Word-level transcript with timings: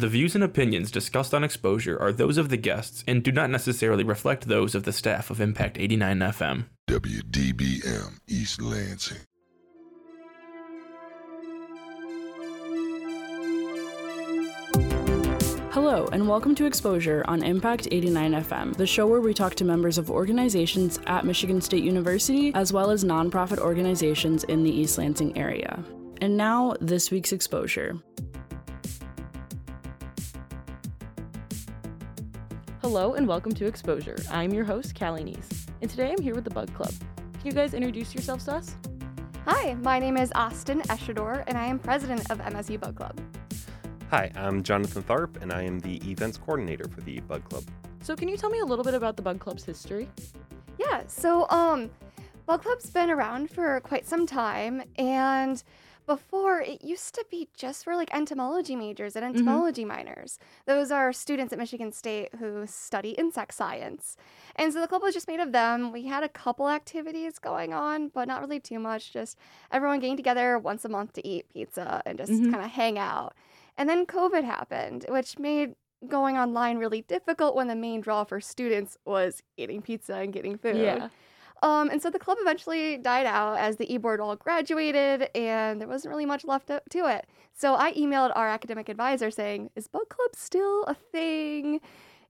The 0.00 0.08
views 0.08 0.34
and 0.34 0.42
opinions 0.42 0.90
discussed 0.90 1.34
on 1.34 1.44
Exposure 1.44 2.00
are 2.00 2.10
those 2.10 2.38
of 2.38 2.48
the 2.48 2.56
guests 2.56 3.04
and 3.06 3.22
do 3.22 3.30
not 3.30 3.50
necessarily 3.50 4.02
reflect 4.02 4.48
those 4.48 4.74
of 4.74 4.84
the 4.84 4.94
staff 4.94 5.28
of 5.28 5.42
Impact 5.42 5.78
89 5.78 6.20
FM. 6.20 6.64
WDBM 6.88 8.18
East 8.26 8.62
Lansing. 8.62 9.18
Hello, 15.70 16.08
and 16.12 16.26
welcome 16.26 16.54
to 16.54 16.64
Exposure 16.64 17.22
on 17.28 17.42
Impact 17.42 17.86
89 17.90 18.32
FM, 18.32 18.74
the 18.74 18.86
show 18.86 19.06
where 19.06 19.20
we 19.20 19.34
talk 19.34 19.54
to 19.56 19.66
members 19.66 19.98
of 19.98 20.10
organizations 20.10 20.98
at 21.08 21.26
Michigan 21.26 21.60
State 21.60 21.84
University, 21.84 22.54
as 22.54 22.72
well 22.72 22.90
as 22.90 23.04
nonprofit 23.04 23.58
organizations 23.58 24.44
in 24.44 24.62
the 24.62 24.70
East 24.70 24.96
Lansing 24.96 25.36
area. 25.36 25.84
And 26.22 26.38
now, 26.38 26.74
this 26.80 27.10
week's 27.10 27.32
Exposure. 27.32 27.98
Hello, 32.92 33.14
and 33.14 33.28
welcome 33.28 33.52
to 33.52 33.66
Exposure. 33.66 34.16
I'm 34.32 34.52
your 34.52 34.64
host, 34.64 34.98
Callie 34.98 35.22
Neese, 35.22 35.68
and 35.80 35.88
today 35.88 36.10
I'm 36.10 36.20
here 36.20 36.34
with 36.34 36.42
the 36.42 36.50
Bug 36.50 36.74
Club. 36.74 36.92
Can 37.34 37.46
you 37.46 37.52
guys 37.52 37.72
introduce 37.72 38.12
yourselves 38.12 38.46
to 38.46 38.54
us? 38.54 38.74
Hi, 39.46 39.74
my 39.74 40.00
name 40.00 40.16
is 40.16 40.32
Austin 40.34 40.80
Eschador, 40.82 41.44
and 41.46 41.56
I 41.56 41.66
am 41.66 41.78
president 41.78 42.28
of 42.32 42.38
MSU 42.38 42.80
Bug 42.80 42.96
Club. 42.96 43.16
Hi, 44.10 44.32
I'm 44.34 44.64
Jonathan 44.64 45.04
Tharp, 45.04 45.40
and 45.40 45.52
I 45.52 45.62
am 45.62 45.78
the 45.78 45.98
events 46.10 46.36
coordinator 46.36 46.88
for 46.88 47.00
the 47.02 47.20
Bug 47.20 47.48
Club. 47.48 47.62
So, 48.02 48.16
can 48.16 48.26
you 48.26 48.36
tell 48.36 48.50
me 48.50 48.58
a 48.58 48.64
little 48.64 48.84
bit 48.84 48.94
about 48.94 49.16
the 49.16 49.22
Bug 49.22 49.38
Club's 49.38 49.62
history? 49.62 50.08
Yeah, 50.76 51.04
so 51.06 51.48
um, 51.48 51.90
Bug 52.44 52.62
Club's 52.62 52.90
been 52.90 53.08
around 53.08 53.52
for 53.52 53.78
quite 53.82 54.04
some 54.04 54.26
time, 54.26 54.82
and 54.96 55.62
before 56.14 56.60
it 56.60 56.82
used 56.82 57.14
to 57.14 57.24
be 57.30 57.48
just 57.56 57.84
for 57.84 57.94
like 57.94 58.12
entomology 58.12 58.74
majors 58.74 59.14
and 59.14 59.24
entomology 59.24 59.84
minors. 59.84 60.38
Those 60.66 60.90
are 60.90 61.12
students 61.12 61.52
at 61.52 61.58
Michigan 61.58 61.92
State 61.92 62.30
who 62.40 62.66
study 62.66 63.10
insect 63.10 63.54
science. 63.54 64.16
And 64.56 64.72
so 64.72 64.80
the 64.80 64.88
club 64.88 65.02
was 65.02 65.14
just 65.14 65.28
made 65.28 65.38
of 65.38 65.52
them. 65.52 65.92
We 65.92 66.06
had 66.06 66.24
a 66.24 66.28
couple 66.28 66.68
activities 66.68 67.38
going 67.38 67.72
on, 67.72 68.08
but 68.08 68.26
not 68.26 68.40
really 68.40 68.58
too 68.58 68.80
much. 68.80 69.12
Just 69.12 69.38
everyone 69.70 70.00
getting 70.00 70.16
together 70.16 70.58
once 70.58 70.84
a 70.84 70.88
month 70.88 71.12
to 71.12 71.26
eat 71.26 71.46
pizza 71.52 72.02
and 72.04 72.18
just 72.18 72.32
Mhm. 72.32 72.50
kind 72.50 72.64
of 72.64 72.70
hang 72.72 72.98
out. 72.98 73.34
And 73.78 73.88
then 73.88 74.04
COVID 74.04 74.42
happened, 74.42 75.06
which 75.08 75.38
made 75.38 75.76
going 76.08 76.36
online 76.36 76.78
really 76.78 77.02
difficult 77.02 77.54
when 77.54 77.68
the 77.68 77.76
main 77.76 78.00
draw 78.00 78.24
for 78.24 78.40
students 78.40 78.98
was 79.04 79.42
eating 79.56 79.80
pizza 79.80 80.14
and 80.14 80.32
getting 80.32 80.56
food. 80.58 80.74
Um, 81.62 81.90
and 81.90 82.00
so 82.00 82.10
the 82.10 82.18
club 82.18 82.38
eventually 82.40 82.96
died 82.96 83.26
out 83.26 83.58
as 83.58 83.76
the 83.76 83.92
e-board 83.92 84.20
all 84.20 84.34
graduated, 84.36 85.28
and 85.34 85.80
there 85.80 85.88
wasn't 85.88 86.10
really 86.10 86.26
much 86.26 86.44
left 86.44 86.68
to 86.68 87.06
it. 87.06 87.26
So 87.52 87.74
I 87.74 87.92
emailed 87.92 88.32
our 88.34 88.48
academic 88.48 88.88
advisor 88.88 89.30
saying, 89.30 89.70
"Is 89.76 89.86
Bug 89.86 90.08
Club 90.08 90.34
still 90.34 90.84
a 90.84 90.94
thing? 90.94 91.80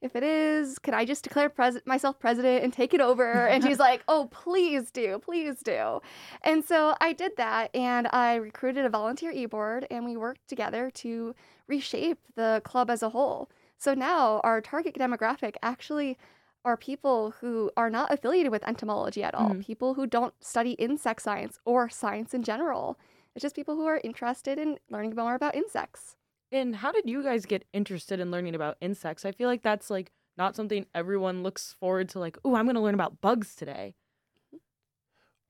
If 0.01 0.17
it 0.17 0.23
is, 0.23 0.79
can 0.79 0.95
I 0.95 1.05
just 1.05 1.23
declare 1.23 1.51
pres- 1.51 1.85
myself 1.85 2.19
president 2.19 2.65
and 2.65 2.73
take 2.73 2.95
it 2.95 3.01
over?" 3.01 3.47
And 3.47 3.63
she's 3.63 3.79
like, 3.79 4.03
"Oh, 4.09 4.29
please 4.33 4.91
do, 4.91 5.19
please 5.19 5.61
do." 5.63 6.01
And 6.43 6.65
so 6.65 6.97
I 7.01 7.13
did 7.13 7.37
that, 7.37 7.75
and 7.75 8.09
I 8.09 8.37
recruited 8.37 8.85
a 8.85 8.89
volunteer 8.89 9.31
e-board, 9.31 9.87
and 9.91 10.05
we 10.05 10.17
worked 10.17 10.49
together 10.49 10.91
to 10.91 11.35
reshape 11.69 12.19
the 12.35 12.63
club 12.65 12.91
as 12.91 13.03
a 13.03 13.11
whole. 13.11 13.51
So 13.79 13.95
now 13.95 14.41
our 14.43 14.61
target 14.61 14.95
demographic 14.95 15.55
actually 15.63 16.19
are 16.65 16.77
people 16.77 17.33
who 17.33 17.71
are 17.77 17.91
not 17.91 18.13
affiliated 18.13 18.53
with 18.53 18.65
entomology 18.67 19.23
at 19.23 19.35
all, 19.35 19.55
Mhm. 19.55 19.61
people 19.61 19.95
who 19.95 20.07
don't 20.07 20.35
study 20.43 20.73
insect 20.73 21.23
science 21.23 21.59
or 21.65 21.89
science 21.89 22.35
in 22.35 22.43
general. 22.43 22.99
It's 23.35 23.43
just 23.43 23.57
people 23.57 23.77
who 23.77 23.87
are 23.87 24.01
interested 24.05 24.59
in 24.59 24.79
learning 24.91 25.15
more 25.17 25.35
about 25.35 25.55
insects. 25.55 26.17
And 26.53 26.77
how 26.77 26.93
did 26.93 27.09
you 27.09 27.23
guys 27.23 27.47
get 27.47 27.67
interested 27.73 28.21
in 28.21 28.31
learning 28.31 28.55
about 28.55 28.77
insects? 28.81 29.25
I 29.25 29.33
feel 29.33 29.49
like 29.49 29.63
that's 29.63 29.89
like 29.91 30.13
not 30.37 30.57
something 30.57 30.87
everyone 30.95 31.43
looks 31.43 31.73
forward 31.75 32.09
to, 32.11 32.19
like, 32.19 32.39
oh, 32.45 32.55
I'm 32.55 32.65
going 32.67 32.75
to 32.77 32.81
learn 32.83 32.95
about 32.95 33.21
bugs 33.21 33.55
today. 33.55 33.95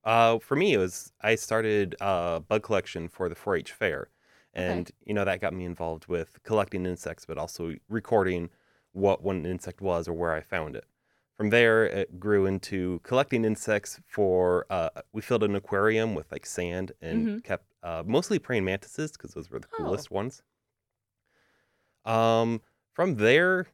Uh, 0.05 0.39
for 0.39 0.57
me, 0.57 0.73
it 0.73 0.79
was 0.79 1.13
I 1.21 1.35
started 1.35 1.95
uh, 2.01 2.41
bug 2.41 2.63
collection 2.63 3.09
for 3.09 3.29
the 3.29 3.35
4-H 3.35 3.73
fair, 3.73 4.11
and 4.55 4.91
you 5.05 5.13
know 5.15 5.25
that 5.25 5.41
got 5.41 5.53
me 5.55 5.65
involved 5.65 6.07
with 6.07 6.43
collecting 6.43 6.87
insects, 6.87 7.27
but 7.27 7.37
also 7.39 7.75
recording 7.89 8.51
what 8.93 9.23
one 9.23 9.45
insect 9.47 9.81
was 9.83 10.09
or 10.09 10.15
where 10.15 10.33
I 10.33 10.41
found 10.41 10.75
it. 10.77 10.85
From 11.41 11.49
there, 11.49 11.87
it 11.87 12.21
grew 12.21 12.45
into 12.45 13.01
collecting 13.03 13.47
insects 13.47 13.99
for. 14.07 14.67
Uh, 14.69 14.91
we 15.15 15.23
filled 15.23 15.43
an 15.43 15.55
aquarium 15.55 16.15
with 16.15 16.31
like 16.31 16.45
sand 16.45 16.93
and 17.01 17.29
Mhm. 17.29 17.43
kept 17.45 17.65
uh, 17.83 18.03
mostly 18.05 18.39
praying 18.39 18.67
mantises 18.67 19.13
because 19.13 19.33
those 19.33 19.49
were 19.49 19.59
the 19.59 19.67
Oh. 19.73 19.77
coolest 19.79 20.11
ones. 20.11 20.43
Um, 22.05 22.61
from 22.93 23.15
there, 23.15 23.69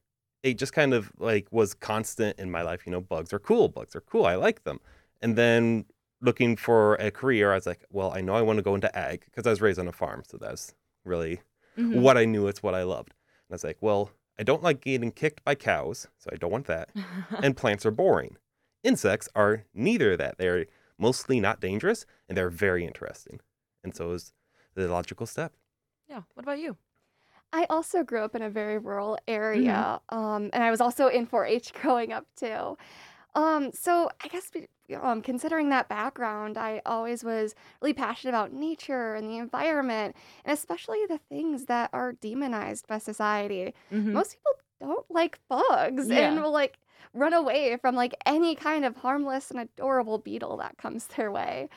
it 0.45 0.59
just 0.59 0.73
kind 0.75 0.95
of 0.95 1.11
like 1.19 1.49
was 1.51 1.75
constant 1.75 2.39
in 2.39 2.53
my 2.53 2.63
life. 2.63 2.87
You 2.87 2.93
know, 2.93 3.01
bugs 3.01 3.33
are 3.33 3.41
cool. 3.41 3.69
Bugs 3.69 3.97
are 3.97 4.01
cool. 4.01 4.27
I 4.27 4.37
like 4.37 4.63
them. 4.63 4.79
And 5.21 5.35
then 5.35 5.87
looking 6.21 6.57
for 6.57 6.95
a 6.95 7.11
career, 7.11 7.51
I 7.51 7.57
was 7.57 7.67
like, 7.67 7.85
well, 7.91 8.13
I 8.13 8.21
know 8.21 8.35
I 8.37 8.43
want 8.43 8.59
to 8.59 8.63
go 8.63 8.77
into 8.77 8.97
ag 8.97 9.25
because 9.25 9.45
I 9.45 9.51
was 9.51 9.61
raised 9.61 9.81
on 9.81 9.89
a 9.89 9.93
farm, 9.93 10.23
so 10.25 10.37
that's 10.37 10.73
really 11.05 11.41
Mhm. 11.77 12.01
what 12.01 12.17
I 12.17 12.27
knew. 12.27 12.47
It's 12.47 12.63
what 12.63 12.77
I 12.77 12.85
loved. 12.85 13.11
And 13.11 13.51
I 13.51 13.55
was 13.55 13.65
like, 13.65 13.79
well, 13.81 14.13
I 14.39 14.43
don't 14.43 14.63
like 14.63 14.83
getting 14.83 15.13
kicked 15.13 15.45
by 15.45 15.55
cows, 15.55 16.09
so 16.19 16.31
I 16.33 16.37
don't 16.37 16.51
want 16.53 16.67
that. 16.67 16.91
and 17.43 17.57
plants 17.57 17.87
are 17.87 17.91
boring. 17.91 18.37
Insects 18.83 19.29
are 19.35 19.65
neither 19.75 20.13
of 20.13 20.19
that. 20.19 20.39
They're 20.39 20.67
mostly 20.99 21.41
not 21.41 21.61
dangerous 21.61 22.07
and 22.29 22.37
they're 22.37 22.51
very 22.51 22.85
interesting. 22.85 23.41
And 23.83 23.95
so 23.95 24.13
is 24.13 24.33
the 24.75 24.89
logical 24.89 25.27
step. 25.27 25.53
yeah. 26.09 26.23
What 26.35 26.45
about 26.45 26.59
you? 26.59 26.77
I 27.53 27.67
also 27.71 28.03
grew 28.03 28.21
up 28.21 28.35
in 28.35 28.43
a 28.43 28.51
very 28.51 28.77
rural 28.79 29.19
area, 29.29 30.01
um, 30.11 30.51
and 30.53 30.63
I 30.63 30.71
was 30.71 30.81
also 30.81 31.07
in 31.07 31.27
4-H 31.27 31.73
growing 31.75 32.13
up 32.13 32.27
too. 32.37 32.77
Um, 33.37 33.71
so 33.73 34.11
I 34.25 34.29
guess 34.29 34.51
um, 35.01 35.23
considering 35.23 35.69
that 35.69 35.89
background, 35.89 36.57
I 36.59 36.81
always 36.87 37.23
was 37.25 37.55
really 37.83 37.93
passionate 37.95 38.31
about 38.31 38.53
nature 38.53 39.15
and 39.15 39.29
the 39.31 39.37
environment, 39.39 40.17
and 40.45 40.55
especially 40.59 41.05
the 41.07 41.19
things 41.29 41.67
that 41.67 41.91
are 41.93 42.15
demonized 42.15 42.87
by 42.89 42.99
society. 42.99 43.75
Mhm. 43.91 44.23
most 44.23 44.33
people 44.33 44.53
don't 44.81 45.11
like 45.11 45.39
bugs 45.49 46.11
Yeah. 46.11 46.11
and 46.11 46.41
will 46.43 46.53
like 46.53 46.79
run 47.13 47.35
away 47.35 47.77
from 47.79 47.95
like 47.95 48.15
any 48.27 48.55
kind 48.55 48.85
of 48.87 48.97
harmless 48.97 49.51
and 49.51 49.61
adorable 49.61 50.19
beetle 50.19 50.57
that 50.59 50.79
comes 50.79 51.07
their 51.17 51.31
way. 51.31 51.69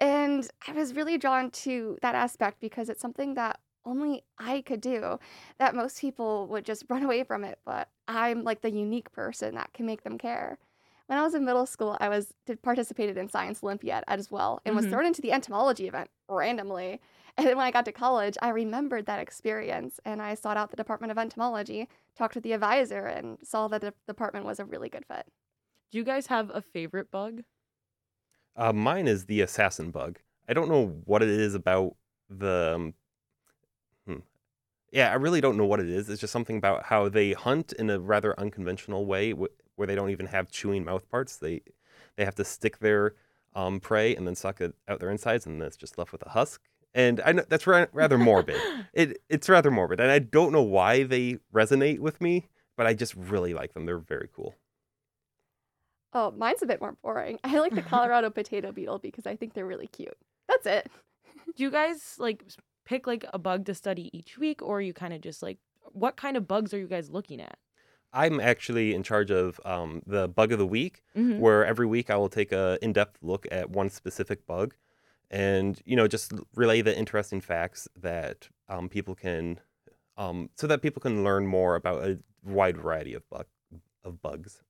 And 0.00 0.48
I 0.68 0.72
was 0.72 0.94
really 0.94 1.18
drawn 1.18 1.50
to 1.52 1.98
that 2.02 2.14
aspect 2.14 2.60
because 2.60 2.88
it's 2.90 3.00
something 3.02 3.34
that 3.34 3.60
only 3.86 4.24
I 4.38 4.62
could 4.62 4.80
do, 4.82 5.18
that 5.58 5.74
most 5.74 6.00
people 6.00 6.46
would 6.48 6.64
just 6.66 6.84
run 6.88 7.02
away 7.04 7.24
from 7.24 7.44
it, 7.44 7.58
but 7.66 7.90
I'm 8.08 8.44
like 8.44 8.62
the 8.62 8.70
unique 8.72 9.12
person 9.12 9.54
that 9.56 9.72
can 9.74 9.86
make 9.86 10.04
them 10.04 10.18
care. 10.18 10.58
When 11.06 11.18
I 11.18 11.22
was 11.22 11.34
in 11.34 11.44
middle 11.44 11.66
school, 11.66 11.96
I 12.00 12.08
was 12.08 12.32
participated 12.62 13.16
in 13.18 13.28
Science 13.28 13.62
Olympiad 13.62 14.04
as 14.08 14.30
well 14.30 14.60
and 14.64 14.74
was 14.74 14.86
Mhm. 14.86 14.90
thrown 14.90 15.06
into 15.06 15.20
the 15.22 15.32
entomology 15.32 15.86
event 15.88 16.10
randomly. 16.28 17.00
And 17.38 17.46
then 17.46 17.56
when 17.56 17.64
I 17.64 17.70
got 17.70 17.86
to 17.86 17.92
college, 17.92 18.36
I 18.42 18.50
remembered 18.50 19.06
that 19.06 19.18
experience 19.18 19.98
and 20.04 20.20
I 20.20 20.34
sought 20.34 20.58
out 20.58 20.70
the 20.70 20.76
Department 20.76 21.10
of 21.12 21.16
Entomology, 21.16 21.88
talked 22.14 22.34
with 22.34 22.44
the 22.44 22.52
advisor, 22.52 23.06
and 23.06 23.38
saw 23.42 23.68
that 23.68 23.80
the 23.80 23.94
department 24.06 24.44
was 24.44 24.60
a 24.60 24.66
really 24.66 24.90
good 24.90 25.06
fit. 25.06 25.26
Do 25.90 25.96
you 25.96 26.04
guys 26.04 26.26
have 26.26 26.50
a 26.54 26.60
favorite 26.60 27.10
bug? 27.10 27.44
Uh, 28.54 28.74
mine 28.74 29.08
is 29.08 29.24
the 29.24 29.40
assassin 29.40 29.90
bug. 29.90 30.18
I 30.46 30.52
don't 30.52 30.68
know 30.68 30.88
what 31.06 31.22
it 31.22 31.30
is 31.30 31.54
about 31.54 31.96
the. 32.28 32.72
Um, 32.74 32.94
hmm. 34.06 34.18
Yeah, 34.90 35.10
I 35.10 35.14
really 35.14 35.40
don't 35.40 35.56
know 35.56 35.64
what 35.66 35.80
it 35.80 35.88
is. 35.88 36.10
It's 36.10 36.20
just 36.20 36.34
something 36.34 36.58
about 36.58 36.84
how 36.84 37.08
they 37.08 37.32
hunt 37.32 37.72
in 37.72 37.88
a 37.88 37.98
rather 37.98 38.38
unconventional 38.38 39.06
way, 39.06 39.32
wh- 39.32 39.46
where 39.76 39.86
they 39.86 39.94
don't 39.94 40.10
even 40.10 40.26
have 40.26 40.50
chewing 40.50 40.84
mouth 40.84 41.08
parts. 41.10 41.36
They 41.36 41.62
they 42.16 42.24
have 42.24 42.34
to 42.36 42.44
stick 42.44 42.78
their 42.78 43.14
um, 43.54 43.80
prey 43.80 44.14
and 44.14 44.26
then 44.26 44.34
suck 44.34 44.60
it 44.60 44.74
out 44.88 45.00
their 45.00 45.10
insides, 45.10 45.46
and 45.46 45.60
then 45.60 45.66
it's 45.66 45.76
just 45.76 45.98
left 45.98 46.12
with 46.12 46.24
a 46.26 46.30
husk. 46.30 46.62
And 46.94 47.20
I 47.24 47.32
know 47.32 47.44
that's 47.48 47.66
ra- 47.66 47.86
rather 47.92 48.18
morbid. 48.18 48.60
it 48.92 49.18
it's 49.28 49.48
rather 49.48 49.70
morbid, 49.70 50.00
and 50.00 50.10
I 50.10 50.18
don't 50.18 50.52
know 50.52 50.62
why 50.62 51.04
they 51.04 51.38
resonate 51.54 52.00
with 52.00 52.20
me, 52.20 52.48
but 52.76 52.86
I 52.86 52.94
just 52.94 53.14
really 53.14 53.54
like 53.54 53.74
them. 53.74 53.86
They're 53.86 53.98
very 53.98 54.28
cool. 54.34 54.54
Oh, 56.14 56.30
mine's 56.32 56.62
a 56.62 56.66
bit 56.66 56.80
more 56.80 56.96
boring. 57.02 57.38
I 57.42 57.58
like 57.58 57.74
the 57.74 57.82
Colorado 57.82 58.28
potato 58.30 58.72
beetle 58.72 58.98
because 58.98 59.26
I 59.26 59.36
think 59.36 59.54
they're 59.54 59.66
really 59.66 59.86
cute. 59.86 60.16
That's 60.48 60.66
it. 60.66 60.90
Do 61.56 61.62
you 61.62 61.70
guys 61.70 62.16
like 62.18 62.44
pick 62.84 63.06
like 63.06 63.24
a 63.32 63.38
bug 63.38 63.64
to 63.66 63.74
study 63.74 64.10
each 64.12 64.36
week, 64.38 64.60
or 64.62 64.80
you 64.82 64.92
kind 64.92 65.14
of 65.14 65.22
just 65.22 65.42
like 65.42 65.58
what 65.92 66.16
kind 66.16 66.36
of 66.36 66.46
bugs 66.46 66.74
are 66.74 66.78
you 66.78 66.86
guys 66.86 67.10
looking 67.10 67.40
at? 67.40 67.56
I'm 68.12 68.40
actually 68.40 68.94
in 68.94 69.02
charge 69.02 69.30
of 69.30 69.60
um, 69.64 70.02
the 70.06 70.28
bug 70.28 70.52
of 70.52 70.58
the 70.58 70.66
week, 70.66 71.02
Mhm. 71.16 71.38
where 71.38 71.64
every 71.64 71.86
week 71.86 72.10
I 72.10 72.16
will 72.16 72.28
take 72.28 72.52
a 72.52 72.78
in-depth 72.82 73.18
look 73.22 73.46
at 73.50 73.70
one 73.70 73.88
specific 73.90 74.46
bug, 74.46 74.74
and 75.30 75.80
you 75.84 75.96
know 75.96 76.06
just 76.08 76.32
relay 76.54 76.82
the 76.82 76.96
interesting 76.96 77.40
facts 77.40 77.88
that 77.96 78.48
um, 78.68 78.88
people 78.88 79.14
can, 79.14 79.60
um, 80.16 80.50
so 80.56 80.66
that 80.66 80.82
people 80.82 81.00
can 81.00 81.24
learn 81.24 81.46
more 81.46 81.74
about 81.74 82.04
a 82.04 82.18
wide 82.42 82.76
variety 82.76 83.14
of 83.14 83.28
bug 83.30 83.46
of 84.04 84.20
bugs. 84.20 84.62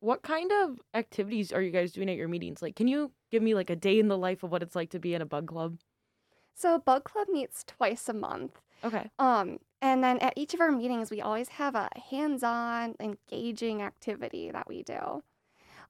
What 0.00 0.22
kind 0.22 0.50
of 0.50 0.80
activities 0.94 1.52
are 1.52 1.62
you 1.62 1.70
guys 1.70 1.92
doing 1.92 2.10
at 2.10 2.16
your 2.16 2.26
meetings? 2.26 2.60
Like, 2.62 2.74
can 2.74 2.88
you 2.88 3.12
give 3.30 3.42
me 3.42 3.54
like 3.54 3.70
a 3.70 3.76
day 3.76 4.00
in 4.00 4.08
the 4.08 4.18
life 4.18 4.42
of 4.42 4.50
what 4.50 4.62
it's 4.62 4.74
like 4.74 4.90
to 4.90 4.98
be 4.98 5.14
in 5.14 5.22
a 5.22 5.26
bug 5.26 5.46
club? 5.46 5.78
So 6.54 6.78
Bug 6.78 7.04
Club 7.04 7.28
meets 7.30 7.64
twice 7.64 8.08
a 8.08 8.12
month. 8.12 8.60
Okay. 8.84 9.10
Um, 9.18 9.58
And 9.82 10.02
then 10.02 10.18
at 10.20 10.32
each 10.36 10.54
of 10.54 10.60
our 10.60 10.70
meetings, 10.70 11.10
we 11.10 11.20
always 11.20 11.48
have 11.50 11.74
a 11.74 11.90
hands 12.10 12.44
on, 12.44 12.94
engaging 13.00 13.82
activity 13.82 14.50
that 14.52 14.68
we 14.68 14.84
do. 14.84 15.22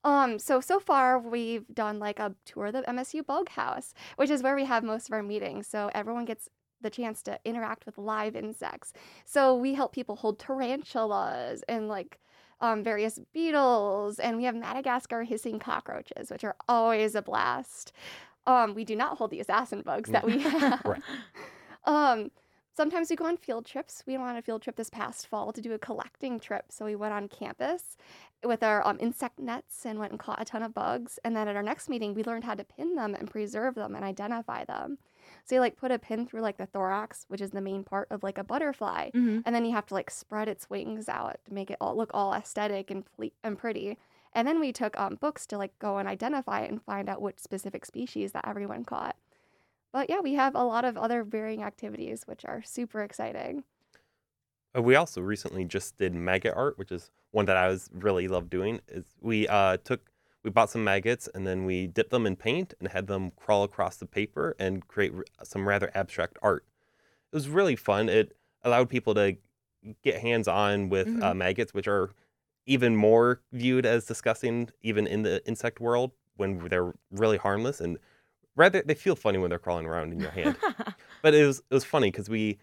Um, 0.02 0.38
so 0.38 0.60
so 0.60 0.80
far 0.80 1.18
we've 1.18 1.66
done 1.72 2.00
like 2.00 2.18
a 2.18 2.34
tour 2.44 2.66
of 2.66 2.72
the 2.72 2.82
MSU 2.82 3.24
Bug 3.24 3.50
House, 3.50 3.94
which 4.16 4.30
is 4.30 4.42
where 4.42 4.56
we 4.56 4.64
have 4.64 4.82
most 4.82 5.08
of 5.08 5.12
our 5.12 5.22
meetings. 5.22 5.68
So 5.68 5.90
everyone 5.94 6.24
gets 6.24 6.48
the 6.80 6.90
chance 6.90 7.22
to 7.22 7.38
interact 7.44 7.86
with 7.86 7.98
live 7.98 8.34
insects. 8.34 8.92
So 9.24 9.54
we 9.54 9.74
help 9.74 9.92
people 9.92 10.16
hold 10.16 10.40
tarantulas 10.40 11.62
and 11.68 11.86
like 11.86 12.18
um, 12.60 12.82
various 12.82 13.20
beetles, 13.32 14.18
and 14.18 14.36
we 14.36 14.44
have 14.44 14.54
Madagascar 14.54 15.24
hissing 15.24 15.58
cockroaches, 15.58 16.30
which 16.30 16.44
are 16.44 16.56
always 16.68 17.14
a 17.14 17.22
blast. 17.22 17.92
Um, 18.46 18.74
we 18.74 18.84
do 18.84 18.96
not 18.96 19.18
hold 19.18 19.30
the 19.30 19.40
assassin 19.40 19.82
bugs 19.82 20.10
that 20.10 20.24
we 20.24 20.38
have. 20.40 20.80
Right. 20.84 21.02
Um, 21.84 22.30
sometimes 22.76 23.10
we 23.10 23.16
go 23.16 23.26
on 23.26 23.36
field 23.36 23.64
trips. 23.66 24.02
We 24.06 24.16
went 24.16 24.30
on 24.30 24.36
a 24.36 24.42
field 24.42 24.62
trip 24.62 24.76
this 24.76 24.90
past 24.90 25.26
fall 25.26 25.52
to 25.52 25.60
do 25.60 25.72
a 25.72 25.78
collecting 25.78 26.40
trip. 26.40 26.66
So 26.70 26.84
we 26.84 26.96
went 26.96 27.12
on 27.14 27.28
campus 27.28 27.96
with 28.44 28.62
our 28.62 28.86
um, 28.86 28.98
insect 29.00 29.38
nets 29.38 29.84
and 29.86 29.98
went 29.98 30.12
and 30.12 30.18
caught 30.20 30.40
a 30.40 30.44
ton 30.44 30.62
of 30.62 30.74
bugs. 30.74 31.18
And 31.24 31.36
then 31.36 31.48
at 31.48 31.56
our 31.56 31.62
next 31.62 31.88
meeting, 31.88 32.14
we 32.14 32.24
learned 32.24 32.44
how 32.44 32.54
to 32.54 32.64
pin 32.64 32.94
them 32.96 33.14
and 33.14 33.30
preserve 33.30 33.74
them 33.74 33.94
and 33.94 34.04
identify 34.04 34.64
them. 34.64 34.98
So 35.44 35.54
you 35.54 35.60
like 35.60 35.76
put 35.76 35.92
a 35.92 35.98
pin 35.98 36.26
through 36.26 36.40
like 36.40 36.56
the 36.58 36.66
thorax, 36.66 37.24
which 37.28 37.40
is 37.40 37.50
the 37.52 37.60
main 37.60 37.84
part 37.84 38.08
of 38.10 38.22
like 38.22 38.38
a 38.38 38.44
butterfly, 38.44 39.10
Mm-hmm. 39.14 39.40
and 39.46 39.54
then 39.54 39.64
you 39.64 39.72
have 39.72 39.86
to 39.86 39.94
like 39.94 40.10
spread 40.10 40.48
its 40.48 40.68
wings 40.68 41.08
out 41.08 41.38
to 41.46 41.54
make 41.54 41.70
it 41.70 41.76
all 41.80 41.96
look 41.96 42.10
all 42.12 42.34
aesthetic 42.34 42.90
and 42.90 43.04
ple- 43.16 43.30
and 43.44 43.56
pretty. 43.56 43.98
And 44.34 44.48
then 44.48 44.58
we 44.58 44.72
took 44.72 44.98
um, 44.98 45.16
books 45.20 45.46
to 45.46 45.58
like 45.58 45.78
go 45.78 45.98
and 45.98 46.08
identify 46.08 46.62
it 46.62 46.70
and 46.70 46.82
find 46.82 47.08
out 47.08 47.22
which 47.22 47.38
specific 47.38 47.84
species 47.86 48.32
that 48.32 48.48
everyone 48.48 48.84
caught. 48.84 49.14
But 49.92 50.08
yeah, 50.08 50.20
we 50.20 50.34
have 50.34 50.54
a 50.54 50.64
lot 50.64 50.84
of 50.84 50.96
other 50.96 51.22
varying 51.22 51.62
activities, 51.62 52.22
which 52.26 52.44
are 52.44 52.62
super 52.62 53.02
exciting. 53.02 53.64
Uh, 54.76 54.82
we 54.82 54.94
also 54.94 55.20
recently 55.20 55.64
just 55.64 55.98
did 55.98 56.14
maggot 56.14 56.54
art, 56.56 56.78
which 56.78 56.90
is 56.90 57.10
one 57.30 57.44
that 57.46 57.56
I 57.56 57.68
was 57.68 57.90
really 57.92 58.26
love 58.26 58.48
doing. 58.48 58.80
Is 58.88 59.04
we 59.20 59.46
uh, 59.48 59.76
took 59.84 60.10
we 60.42 60.50
bought 60.50 60.70
some 60.70 60.82
maggots 60.82 61.28
and 61.34 61.46
then 61.46 61.64
we 61.64 61.86
dipped 61.86 62.10
them 62.10 62.26
in 62.26 62.34
paint 62.34 62.74
and 62.80 62.88
had 62.88 63.06
them 63.06 63.30
crawl 63.36 63.62
across 63.62 63.96
the 63.96 64.06
paper 64.06 64.56
and 64.58 64.86
create 64.88 65.12
some 65.44 65.68
rather 65.68 65.90
abstract 65.94 66.36
art. 66.42 66.64
It 67.32 67.36
was 67.36 67.48
really 67.48 67.76
fun. 67.76 68.08
It 68.08 68.36
allowed 68.64 68.88
people 68.88 69.14
to 69.14 69.36
get 70.02 70.20
hands 70.20 70.48
on 70.48 70.88
with 70.88 71.22
uh, 71.22 71.34
maggots, 71.34 71.72
which 71.72 71.86
are 71.86 72.10
even 72.66 72.96
more 72.96 73.40
viewed 73.52 73.86
as 73.86 74.06
disgusting, 74.06 74.70
even 74.80 75.06
in 75.06 75.22
the 75.22 75.46
insect 75.46 75.80
world, 75.80 76.12
when 76.36 76.66
they're 76.68 76.92
really 77.10 77.36
harmless 77.36 77.80
and 77.80 77.98
rather 78.56 78.82
they 78.82 78.94
feel 78.94 79.16
funny 79.16 79.38
when 79.38 79.50
they're 79.50 79.58
crawling 79.58 79.86
around 79.86 80.12
in 80.12 80.20
your 80.20 80.30
hand 80.30 80.56
but 81.22 81.34
it 81.34 81.46
was 81.46 81.58
it 81.70 81.74
was 81.74 81.84
funny 81.84 82.10
because 82.10 82.28
we 82.28 82.58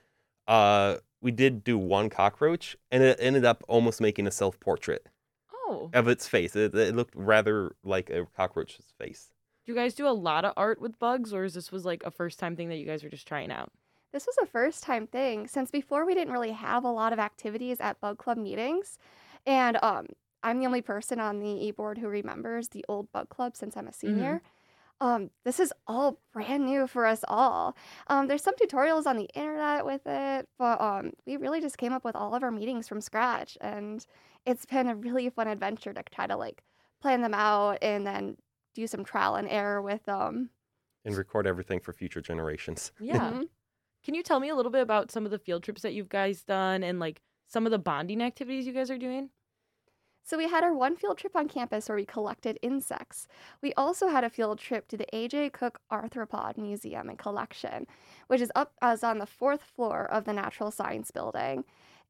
uh 0.47 0.97
we 1.21 1.31
did 1.31 1.63
do 1.63 1.77
one 1.77 2.09
cockroach 2.09 2.75
and 2.91 3.03
it 3.03 3.17
ended 3.19 3.45
up 3.45 3.63
almost 3.67 4.01
making 4.01 4.27
a 4.27 4.31
self 4.31 4.59
portrait 4.59 5.07
oh, 5.69 5.89
of 5.93 6.07
its 6.07 6.27
face. 6.27 6.55
It, 6.55 6.73
it 6.75 6.95
looked 6.95 7.15
rather 7.15 7.75
like 7.83 8.09
a 8.09 8.25
cockroach's 8.25 8.93
face. 8.97 9.31
do 9.65 9.71
you 9.71 9.77
guys 9.77 9.93
do 9.93 10.07
a 10.07 10.09
lot 10.09 10.45
of 10.45 10.53
art 10.57 10.81
with 10.81 10.97
bugs, 10.99 11.33
or 11.33 11.43
is 11.43 11.53
this 11.53 11.71
was 11.71 11.85
like 11.85 12.03
a 12.05 12.11
first 12.11 12.39
time 12.39 12.55
thing 12.55 12.69
that 12.69 12.77
you 12.77 12.85
guys 12.85 13.03
were 13.03 13.09
just 13.09 13.27
trying 13.27 13.51
out? 13.51 13.71
This 14.11 14.25
was 14.25 14.35
a 14.41 14.45
first 14.45 14.83
time 14.83 15.07
thing 15.07 15.47
since 15.47 15.69
before 15.69 16.05
we 16.05 16.15
didn't 16.15 16.33
really 16.33 16.51
have 16.51 16.83
a 16.83 16.91
lot 16.91 17.13
of 17.13 17.19
activities 17.19 17.79
at 17.79 18.01
Bug 18.01 18.17
Club 18.17 18.37
meetings. 18.37 18.97
And 19.45 19.77
um, 19.83 20.07
I'm 20.41 20.59
the 20.59 20.65
only 20.65 20.81
person 20.81 21.19
on 21.19 21.39
the 21.39 21.49
e 21.49 21.71
board 21.71 21.99
who 21.99 22.07
remembers 22.07 22.69
the 22.69 22.83
old 22.87 23.11
Bug 23.11 23.29
Club 23.29 23.55
since 23.55 23.77
I'm 23.77 23.87
a 23.87 23.93
senior. 23.93 24.41
Um, 25.01 25.29
this 25.45 25.59
is 25.59 25.71
all 25.87 26.19
brand 26.33 26.65
new 26.65 26.85
for 26.87 27.05
us 27.05 27.23
all. 27.27 27.75
Um, 28.07 28.27
there's 28.27 28.43
some 28.43 28.55
tutorials 28.55 29.05
on 29.05 29.15
the 29.15 29.29
internet 29.33 29.85
with 29.85 30.01
it, 30.05 30.47
but 30.57 30.81
um, 30.81 31.11
we 31.25 31.37
really 31.37 31.61
just 31.61 31.77
came 31.77 31.93
up 31.93 32.03
with 32.03 32.15
all 32.15 32.35
of 32.35 32.43
our 32.43 32.51
meetings 32.51 32.87
from 32.87 32.99
scratch. 32.99 33.57
And 33.61 34.05
it's 34.45 34.65
been 34.65 34.87
a 34.87 34.95
really 34.95 35.29
fun 35.29 35.47
adventure 35.47 35.93
to 35.93 36.03
try 36.03 36.27
to 36.27 36.35
like 36.35 36.63
plan 37.01 37.21
them 37.21 37.33
out 37.33 37.77
and 37.81 38.05
then 38.05 38.37
do 38.75 38.87
some 38.87 39.05
trial 39.05 39.35
and 39.35 39.47
error 39.47 39.81
with 39.81 40.03
them. 40.03 40.49
And 41.05 41.15
record 41.15 41.47
everything 41.47 41.79
for 41.79 41.93
future 41.93 42.21
generations. 42.21 42.91
Yeah. 42.99 43.31
Mhm. 43.31 43.49
Can 44.03 44.15
you 44.15 44.23
tell 44.23 44.39
me 44.39 44.49
a 44.49 44.55
little 44.55 44.71
bit 44.71 44.81
about 44.81 45.11
some 45.11 45.25
of 45.25 45.31
the 45.31 45.39
field 45.39 45.63
trips 45.63 45.81
that 45.81 45.93
you've 45.93 46.09
guys 46.09 46.43
done 46.43 46.83
and 46.83 46.99
like 46.99 47.21
some 47.47 47.65
of 47.65 47.71
the 47.71 47.79
bonding 47.79 48.21
activities 48.21 48.65
you 48.67 48.73
guys 48.73 48.89
are 48.91 48.97
doing? 48.97 49.29
So 50.29 50.37
we 50.37 50.47
had 50.47 50.63
our 50.63 50.75
one 50.75 50.95
field 50.95 51.17
trip 51.17 51.35
on 51.35 51.47
campus 51.47 51.89
where 51.89 51.95
we 51.95 52.05
collected 52.05 52.59
insects. 52.61 53.27
We 53.63 53.73
also 53.73 54.09
had 54.09 54.23
a 54.23 54.29
field 54.29 54.59
trip 54.59 54.87
to 54.89 54.95
the 54.95 55.07
AJ 55.11 55.53
Cook 55.53 55.79
Arthropod 55.91 56.55
Museum 56.55 57.09
and 57.09 57.17
Collection, 57.17 57.87
which 58.27 58.39
is 58.39 58.51
up 58.53 58.73
as 58.79 59.03
on 59.03 59.17
the 59.17 59.25
fourth 59.25 59.63
floor 59.63 60.05
of 60.05 60.25
the 60.25 60.33
Natural 60.33 60.69
Science 60.69 61.09
Building. 61.09 61.63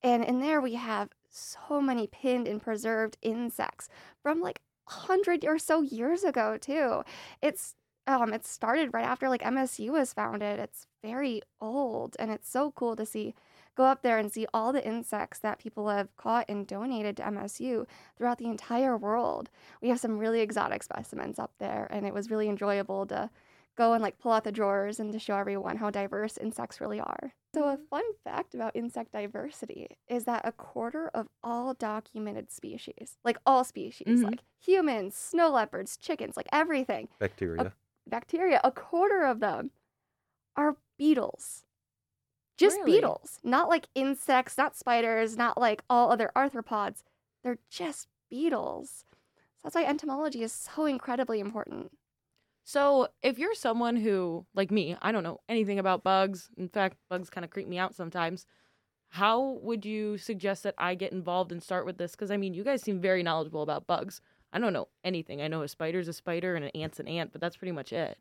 And 0.04 0.26
in 0.26 0.42
there 0.42 0.60
we 0.60 0.74
have 0.74 1.12
so 1.30 1.80
many 1.80 2.08
pinned 2.08 2.46
and 2.46 2.62
preserved 2.62 3.16
insects 3.22 3.88
from 4.22 4.42
like 4.42 4.60
a 4.90 4.92
hundred 4.92 5.46
or 5.46 5.58
so 5.58 5.82
years 5.82 6.26
ago 6.26 6.58
too. 6.58 7.04
It's 7.42 7.76
um 8.06 8.34
it 8.34 8.46
started 8.46 8.94
right 8.94 9.06
after 9.06 9.30
like 9.30 9.44
MSU 9.44 9.92
was 9.92 10.12
founded. 10.12 10.60
It's 10.60 10.88
very 11.02 11.42
old 11.62 12.18
and 12.20 12.32
it's 12.32 12.50
so 12.50 12.72
cool 12.72 12.98
to 12.98 13.06
see 13.06 13.34
go 13.76 13.84
up 13.86 14.02
there 14.02 14.18
and 14.18 14.32
see 14.32 14.46
all 14.54 14.74
the 14.74 14.86
insects 14.86 15.40
that 15.40 15.60
people 15.60 15.88
have 15.90 16.16
caught 16.18 16.46
and 16.50 16.68
donated 16.68 17.16
to 17.18 17.24
MSU 17.24 17.86
throughout 18.18 18.38
the 18.38 18.46
entire 18.48 18.98
world. 18.98 19.50
We 19.82 19.90
have 19.90 20.00
some 20.00 20.18
really 20.18 20.42
exotic 20.42 20.84
specimens 20.84 21.40
up 21.40 21.54
there, 21.60 21.88
and 21.92 22.06
it 22.06 22.14
was 22.14 22.30
really 22.30 22.50
enjoyable 22.50 23.06
to 23.08 23.30
go 23.78 23.94
and 23.94 24.02
like 24.04 24.20
pull 24.20 24.34
out 24.34 24.44
the 24.44 24.52
drawers 24.52 25.00
and 25.00 25.14
to 25.14 25.20
show 25.20 25.38
everyone 25.38 25.78
how 25.78 25.90
diverse 25.90 26.38
insects 26.38 26.82
really 26.82 27.00
are. 27.00 27.34
So, 27.56 27.64
a 27.70 27.78
fun 27.90 28.04
fact 28.24 28.54
about 28.54 28.76
insect 28.76 29.14
diversity 29.14 29.88
is 30.08 30.26
that 30.26 30.46
a 30.46 30.52
quarter 30.52 31.08
of 31.14 31.30
all 31.42 31.74
documented 31.74 32.52
species, 32.52 33.18
like 33.24 33.38
all 33.46 33.64
species, 33.64 34.20
Mhm. 34.22 34.24
like 34.26 34.44
humans, 34.60 35.16
snow 35.16 35.50
leopards, 35.50 35.96
chickens, 35.98 36.36
like 36.38 36.48
everything, 36.52 37.08
Bacteria. 37.20 37.74
bacteria, 38.06 38.60
a 38.64 38.72
quarter 38.72 39.24
of 39.24 39.40
them 39.40 39.72
are 40.56 40.76
beetles. 40.98 41.64
Just 42.60 42.80
Really? 42.80 42.98
beetles, 42.98 43.40
not 43.44 43.70
like 43.70 43.88
insects, 43.96 44.58
not 44.58 44.76
spiders, 44.76 45.38
not 45.38 45.58
like 45.58 45.82
all 45.90 46.12
other 46.12 46.30
arthropods. 46.36 47.04
They're 47.42 47.58
just 47.70 48.10
beetles. 48.30 49.06
So 49.32 49.62
that's 49.64 49.76
why 49.76 49.86
entomology 49.86 50.44
is 50.44 50.52
so 50.52 50.86
incredibly 50.86 51.40
important. 51.40 51.92
So, 52.66 53.08
if 53.24 53.40
you're 53.40 53.56
someone 53.56 53.96
who, 53.96 54.46
like 54.54 54.72
me, 54.72 54.96
I 55.02 55.12
don't 55.12 55.24
know 55.24 55.40
anything 55.48 55.80
about 55.80 56.04
bugs, 56.04 56.50
in 56.58 56.68
fact, 56.70 56.98
bugs 57.10 57.30
kind 57.30 57.44
of 57.46 57.50
creep 57.50 57.68
me 57.68 57.80
out 57.80 57.96
sometimes, 57.96 58.46
how 59.10 59.58
would 59.64 59.86
you 59.86 60.18
suggest 60.18 60.64
that 60.64 60.76
I 60.78 60.96
get 60.96 61.12
involved 61.14 61.52
and 61.52 61.64
start 61.64 61.86
with 61.86 61.98
this? 61.98 62.12
Because, 62.12 62.30
I 62.30 62.38
mean, 62.38 62.54
you 62.54 62.64
guys 62.64 62.84
seem 62.84 63.00
very 63.02 63.24
knowledgeable 63.24 63.64
about 63.64 63.88
bugs. 63.88 64.22
I 64.54 64.60
don't 64.60 64.74
know 64.74 64.90
anything. 65.04 65.42
I 65.42 65.48
know 65.48 65.64
a 65.64 65.68
spider's 65.68 66.08
a 66.10 66.14
spider 66.14 66.56
and 66.56 66.66
an 66.66 66.72
ant's 66.76 67.00
an 67.00 67.08
ant, 67.08 67.32
but 67.32 67.42
that's 67.42 67.58
pretty 67.58 67.72
much 67.72 67.92
it. 67.94 68.18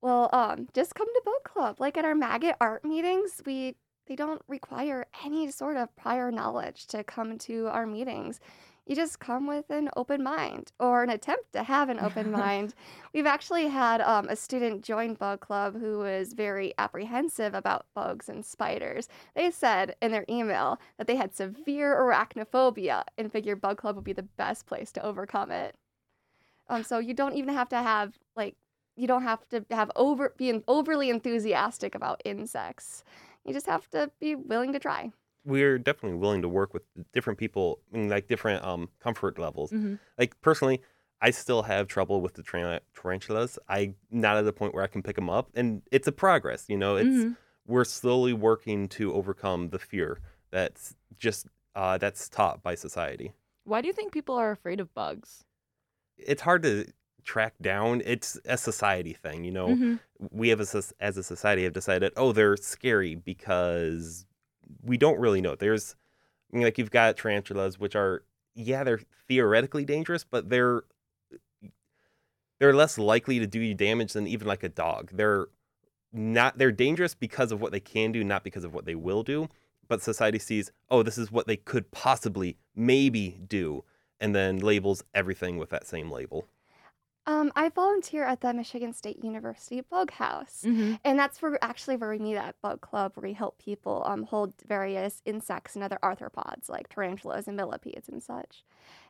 Well, 0.00 0.30
um, 0.32 0.68
just 0.74 0.94
come 0.94 1.08
to 1.08 1.22
Bug 1.24 1.44
Club. 1.44 1.80
Like 1.80 1.96
at 1.96 2.04
our 2.04 2.14
maggot 2.14 2.56
art 2.60 2.84
meetings, 2.84 3.42
we 3.44 3.74
they 4.06 4.16
don't 4.16 4.42
require 4.48 5.06
any 5.24 5.50
sort 5.50 5.76
of 5.76 5.94
prior 5.94 6.30
knowledge 6.30 6.86
to 6.88 7.04
come 7.04 7.36
to 7.38 7.66
our 7.68 7.86
meetings. 7.86 8.40
You 8.86 8.96
just 8.96 9.20
come 9.20 9.46
with 9.46 9.68
an 9.68 9.90
open 9.96 10.22
mind 10.22 10.72
or 10.80 11.02
an 11.02 11.10
attempt 11.10 11.52
to 11.52 11.62
have 11.62 11.90
an 11.90 12.00
open 12.00 12.30
mind. 12.32 12.74
We've 13.12 13.26
actually 13.26 13.68
had 13.68 14.00
um, 14.00 14.28
a 14.30 14.36
student 14.36 14.82
join 14.82 15.12
Bug 15.12 15.40
Club 15.40 15.78
who 15.78 15.98
was 15.98 16.32
very 16.32 16.72
apprehensive 16.78 17.52
about 17.52 17.84
bugs 17.94 18.30
and 18.30 18.46
spiders. 18.46 19.08
They 19.34 19.50
said 19.50 19.94
in 20.00 20.10
their 20.10 20.24
email 20.26 20.80
that 20.96 21.06
they 21.06 21.16
had 21.16 21.34
severe 21.34 21.94
arachnophobia 21.94 23.04
and 23.18 23.30
figured 23.30 23.60
Bug 23.60 23.76
Club 23.76 23.96
would 23.96 24.06
be 24.06 24.14
the 24.14 24.22
best 24.22 24.64
place 24.64 24.90
to 24.92 25.04
overcome 25.04 25.50
it. 25.50 25.76
Um, 26.70 26.82
so 26.82 26.98
you 26.98 27.12
don't 27.12 27.36
even 27.36 27.52
have 27.52 27.68
to 27.70 27.82
have 27.82 28.18
like 28.36 28.56
you 28.98 29.06
don't 29.06 29.22
have 29.22 29.48
to 29.50 29.64
have 29.70 29.90
over 29.96 30.34
being 30.36 30.62
overly 30.68 31.08
enthusiastic 31.10 31.94
about 31.94 32.20
insects. 32.24 33.04
You 33.44 33.52
just 33.54 33.66
have 33.66 33.88
to 33.90 34.10
be 34.20 34.34
willing 34.34 34.72
to 34.72 34.78
try. 34.78 35.12
We're 35.44 35.78
definitely 35.78 36.18
willing 36.18 36.42
to 36.42 36.48
work 36.48 36.74
with 36.74 36.82
different 37.12 37.38
people, 37.38 37.78
I 37.92 37.96
mean, 37.96 38.08
like 38.08 38.26
different 38.26 38.64
um 38.64 38.88
comfort 39.00 39.38
levels. 39.38 39.70
Mm-hmm. 39.70 39.94
Like 40.18 40.38
personally, 40.40 40.82
I 41.20 41.30
still 41.30 41.62
have 41.62 41.88
trouble 41.88 42.20
with 42.20 42.34
the 42.34 42.42
tran- 42.42 42.80
tarantulas. 42.94 43.58
I'm 43.68 43.94
not 44.10 44.36
at 44.36 44.44
the 44.44 44.52
point 44.52 44.74
where 44.74 44.84
I 44.84 44.88
can 44.88 45.02
pick 45.02 45.16
them 45.16 45.30
up, 45.30 45.50
and 45.54 45.82
it's 45.90 46.06
a 46.08 46.12
progress. 46.12 46.66
You 46.68 46.76
know, 46.76 46.96
it's 46.96 47.08
Mhm. 47.08 47.36
we're 47.66 47.84
slowly 47.84 48.32
working 48.32 48.88
to 48.88 49.12
overcome 49.14 49.70
the 49.70 49.78
fear 49.78 50.18
that's 50.50 50.96
just 51.18 51.46
uh, 51.74 51.96
that's 51.98 52.28
taught 52.28 52.62
by 52.62 52.74
society. 52.74 53.32
Why 53.64 53.80
do 53.80 53.86
you 53.86 53.92
think 53.92 54.12
people 54.12 54.34
are 54.34 54.50
afraid 54.50 54.80
of 54.80 54.92
bugs? 54.94 55.44
It's 56.16 56.42
hard 56.42 56.62
to 56.64 56.86
track 57.28 57.54
down. 57.60 58.00
It's 58.04 58.38
a 58.46 58.56
society 58.56 59.12
thing. 59.12 59.44
You 59.44 59.52
know, 59.52 59.68
Mhm. 59.68 60.00
we 60.32 60.48
have 60.48 60.60
a, 60.60 60.82
as 61.00 61.16
a 61.18 61.22
society 61.22 61.64
have 61.64 61.74
decided, 61.74 62.12
oh, 62.16 62.32
they're 62.32 62.56
scary 62.56 63.14
because 63.14 64.26
we 64.82 64.96
don't 64.96 65.20
really 65.20 65.40
know. 65.42 65.54
There's, 65.54 65.94
I 66.52 66.56
mean, 66.56 66.64
like 66.64 66.78
you've 66.78 66.90
got 66.90 67.16
tarantulas, 67.18 67.78
which 67.78 67.94
are, 67.94 68.24
yeah, 68.54 68.82
they're 68.84 69.02
theoretically 69.28 69.84
dangerous, 69.84 70.24
but 70.24 70.48
they're 70.48 70.82
they're 72.58 72.74
less 72.74 72.98
likely 72.98 73.38
to 73.38 73.46
do 73.46 73.60
you 73.60 73.74
damage 73.74 74.12
than 74.14 74.26
even 74.26 74.46
like 74.48 74.62
a 74.64 74.68
dog. 74.68 75.10
They're 75.12 75.46
not 76.12 76.58
they're 76.58 76.72
dangerous 76.72 77.14
because 77.14 77.52
of 77.52 77.60
what 77.60 77.70
they 77.72 77.80
can 77.80 78.10
do, 78.12 78.24
not 78.24 78.42
because 78.42 78.64
of 78.64 78.72
what 78.74 78.84
they 78.86 78.94
will 78.94 79.22
do. 79.22 79.48
but 79.90 80.02
society 80.02 80.38
sees, 80.38 80.70
oh, 80.90 81.02
this 81.02 81.16
is 81.16 81.32
what 81.32 81.46
they 81.46 81.56
could 81.56 81.90
possibly 81.92 82.58
maybe 82.76 83.40
do, 83.48 83.82
and 84.20 84.34
then 84.34 84.58
labels 84.58 85.02
everything 85.14 85.56
with 85.56 85.70
that 85.70 85.86
same 85.86 86.10
label. 86.10 86.46
Um, 87.28 87.52
I 87.54 87.68
volunteer 87.68 88.24
at 88.24 88.40
the 88.40 88.54
Michigan 88.54 88.94
State 88.94 89.22
University 89.22 89.82
Bug 89.82 90.10
House, 90.12 90.62
Mm-hmm. 90.66 90.94
and 91.04 91.18
that's 91.18 91.42
where 91.42 91.62
actually 91.62 91.96
where 91.96 92.08
we 92.10 92.18
meet 92.18 92.36
at 92.36 92.60
Bug 92.62 92.80
Club, 92.80 93.12
where 93.14 93.28
we 93.28 93.34
help 93.34 93.58
people 93.58 94.02
um, 94.06 94.22
hold 94.22 94.54
various 94.66 95.20
insects 95.26 95.74
and 95.74 95.84
other 95.84 95.98
arthropods 96.02 96.70
like 96.70 96.88
tarantulas 96.88 97.46
and 97.46 97.54
millipedes 97.56 98.08
and 98.08 98.22
such. 98.22 98.64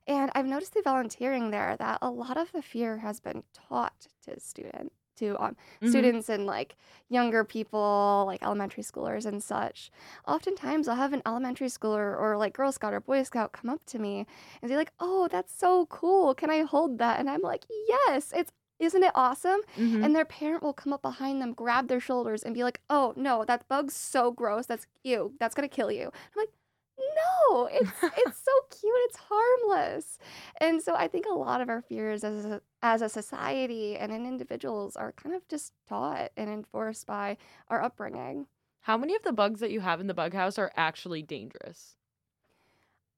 And 0.09 0.33
I've 0.35 0.47
noticed 0.47 0.73
through 0.73 0.83
volunteering 0.83 1.53
there 1.53 1.77
that 1.79 1.99
a 2.03 2.11
lot 2.11 2.37
of 2.37 2.51
the 2.51 2.61
fear 2.63 2.99
has 2.99 3.21
been 3.21 3.45
taught 3.55 4.09
to 4.25 4.41
student 4.41 4.93
to 5.19 5.37
um, 5.43 5.57
Mhm. 5.83 5.89
students 5.91 6.29
and 6.29 6.47
like 6.47 6.77
younger 7.09 7.45
people, 7.45 8.25
like 8.27 8.43
elementary 8.43 8.83
schoolers 8.83 9.25
and 9.27 9.43
such. 9.43 9.91
Oftentimes, 10.27 10.89
I'll 10.89 10.97
have 10.97 11.13
an 11.13 11.23
elementary 11.27 11.69
schooler 11.69 12.19
or 12.21 12.37
like 12.37 12.53
Girl 12.55 12.73
Scout 12.73 12.93
or 12.95 13.01
Boy 13.01 13.23
Scout 13.23 13.53
come 13.53 13.71
up 13.71 13.85
to 13.87 13.99
me 13.99 14.27
and 14.61 14.69
be 14.71 14.77
like, 14.77 14.93
"Oh, 15.01 15.29
that's 15.31 15.53
so 15.55 15.87
cool! 15.87 16.35
Can 16.35 16.51
I 16.51 16.63
hold 16.63 16.99
that?" 16.99 17.19
And 17.21 17.29
I'm 17.31 17.43
like, 17.43 17.65
"Yes, 17.89 18.33
it's 18.35 18.53
isn't 18.79 19.03
it 19.03 19.13
awesome?" 19.15 19.61
Mm-hmm. 19.77 20.05
And 20.05 20.15
their 20.15 20.25
parent 20.25 20.63
will 20.63 20.73
come 20.73 20.93
up 20.93 21.03
behind 21.03 21.41
them, 21.43 21.53
grab 21.53 21.89
their 21.89 22.01
shoulders, 22.01 22.43
and 22.43 22.55
be 22.55 22.63
like, 22.65 22.81
"Oh 22.91 23.13
no, 23.17 23.45
that 23.45 23.67
bug's 23.69 23.97
so 23.97 24.31
gross. 24.31 24.67
That's 24.67 24.87
you. 25.03 25.35
That's 25.41 25.55
gonna 25.55 25.69
kill 25.69 25.91
you." 25.91 26.07
I'm 26.07 26.37
like, 26.43 26.51
"No, 26.99 27.67
it's 27.67 28.09
it's 28.17 28.39
so 28.39 28.53
cute. 28.71 28.93
It's 29.09 29.17
harmless." 29.17 30.19
And 30.61 30.83
so 30.83 30.95
I 30.95 31.09
think 31.09 31.27
a 31.27 31.35
lot 31.35 31.61
of 31.61 31.69
our 31.69 31.83
fears 31.83 32.25
as 32.25 32.45
a, 32.45 32.63
as 32.83 33.03
a 33.03 33.09
society 33.09 33.97
and 33.97 34.13
in 34.13 34.27
individuals 34.27 34.97
are 34.97 35.13
kind 35.13 35.35
of 35.35 35.47
just 35.49 35.73
taught 35.87 36.31
and 36.37 36.51
enforced 36.51 37.07
by 37.07 37.37
our 37.69 37.83
upbringing. 37.83 38.47
How 38.81 38.97
many 38.97 39.15
of 39.15 39.23
the 39.23 39.33
bugs 39.33 39.61
that 39.61 39.71
you 39.71 39.79
have 39.83 40.01
in 40.01 40.09
the 40.09 40.15
bug 40.15 40.33
house 40.35 40.59
are 40.59 40.73
actually 40.75 41.23
dangerous? 41.23 41.97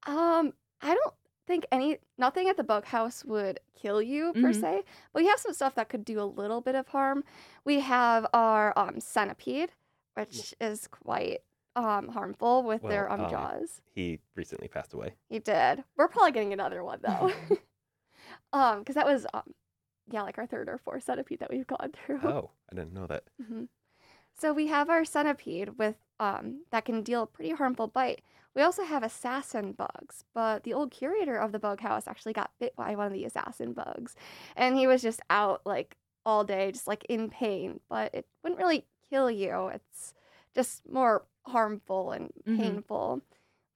Um, 0.05 0.53
I 0.81 0.93
don't 0.95 1.13
think 1.47 1.65
any 1.71 1.99
nothing 2.17 2.47
at 2.49 2.57
the 2.57 2.63
bug 2.63 2.85
house 2.85 3.23
would 3.25 3.59
kill 3.75 4.01
you 4.01 4.33
per 4.35 4.53
Mhm. 4.53 4.53
se, 4.53 4.83
but 5.13 5.21
we 5.23 5.27
have 5.27 5.39
some 5.39 5.53
stuff 5.53 5.75
that 5.75 5.89
could 5.89 6.05
do 6.05 6.19
a 6.21 6.23
little 6.25 6.61
bit 6.61 6.75
of 6.75 6.87
harm. 6.89 7.23
We 7.63 7.79
have 7.81 8.25
our 8.33 8.77
um 8.77 8.99
centipede, 8.99 9.71
which 10.15 10.53
is 10.59 10.87
quite 10.87 11.39
um 11.75 12.09
harmful 12.09 12.63
with 12.63 12.81
their 12.81 13.05
Well, 13.05 13.13
um 13.19 13.25
um, 13.25 13.31
jaws. 13.31 13.81
He 13.93 14.19
recently 14.35 14.67
passed 14.67 14.93
away. 14.93 15.13
He 15.29 15.39
did. 15.39 15.83
We're 15.97 16.07
probably 16.07 16.31
getting 16.31 16.53
another 16.53 16.83
one 16.83 16.99
though. 17.01 17.31
um, 18.53 18.79
because 18.79 18.95
that 18.95 19.05
was 19.05 19.25
um 19.33 19.53
yeah, 20.09 20.23
like 20.23 20.37
our 20.37 20.45
third 20.47 20.67
or 20.67 20.77
fourth 20.77 21.03
centipede 21.03 21.39
that 21.39 21.49
we've 21.49 21.67
gone 21.67 21.91
through. 21.93 22.19
Oh, 22.23 22.51
I 22.71 22.75
didn't 22.75 22.93
know 22.93 23.07
that. 23.07 23.23
Mhm. 23.41 23.67
So 24.33 24.53
we 24.53 24.67
have 24.67 24.89
our 24.89 25.05
centipede 25.05 25.77
with 25.77 25.95
um, 26.19 26.61
that 26.71 26.85
can 26.85 27.01
deal 27.03 27.23
a 27.23 27.27
pretty 27.27 27.51
harmful 27.51 27.87
bite. 27.87 28.21
We 28.55 28.61
also 28.61 28.83
have 28.83 29.03
assassin 29.03 29.71
bugs, 29.71 30.23
but 30.33 30.63
the 30.63 30.73
old 30.73 30.91
curator 30.91 31.37
of 31.37 31.51
the 31.51 31.59
bug 31.59 31.79
house 31.79 32.07
actually 32.07 32.33
got 32.33 32.51
bit 32.59 32.75
by 32.75 32.95
one 32.95 33.07
of 33.07 33.13
the 33.13 33.23
assassin 33.25 33.73
bugs, 33.73 34.15
and 34.55 34.75
he 34.75 34.87
was 34.87 35.01
just 35.01 35.21
out 35.29 35.61
like 35.65 35.95
all 36.25 36.43
day, 36.43 36.71
just 36.71 36.87
like 36.87 37.05
in 37.05 37.29
pain. 37.29 37.79
But 37.89 38.13
it 38.13 38.25
wouldn't 38.43 38.59
really 38.59 38.85
kill 39.09 39.31
you. 39.31 39.67
It's 39.67 40.13
just 40.53 40.87
more 40.89 41.23
harmful 41.45 42.11
and 42.11 42.31
Mhm. 42.45 42.57
painful. 42.57 43.21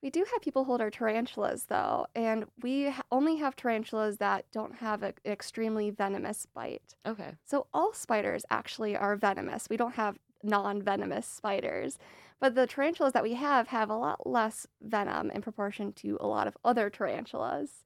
We 0.02 0.10
do 0.10 0.24
have 0.32 0.42
people 0.42 0.64
hold 0.64 0.80
our 0.80 0.90
tarantulas 0.90 1.64
though, 1.66 2.06
and 2.14 2.46
we 2.62 2.90
ha- 2.90 3.02
only 3.10 3.36
have 3.36 3.56
tarantulas 3.56 4.18
that 4.18 4.50
don't 4.52 4.74
have 4.76 5.02
a- 5.02 5.14
an 5.24 5.32
extremely 5.32 5.90
venomous 5.90 6.46
bite. 6.46 6.94
Okay. 7.04 7.34
So 7.44 7.66
all 7.74 7.92
spiders 7.92 8.44
actually 8.50 8.96
are 8.96 9.16
venomous. 9.16 9.68
We 9.68 9.76
don't 9.76 9.94
have 9.94 10.18
non-venomous 10.42 11.26
spiders, 11.26 11.98
but 12.38 12.54
the 12.54 12.66
tarantulas 12.66 13.14
that 13.14 13.22
we 13.22 13.34
have 13.34 13.68
have 13.68 13.90
a 13.90 13.96
lot 13.96 14.26
less 14.26 14.66
venom 14.80 15.30
in 15.30 15.42
proportion 15.42 15.92
to 15.94 16.18
a 16.20 16.26
lot 16.26 16.46
of 16.46 16.56
other 16.64 16.90
tarantulas. 16.90 17.84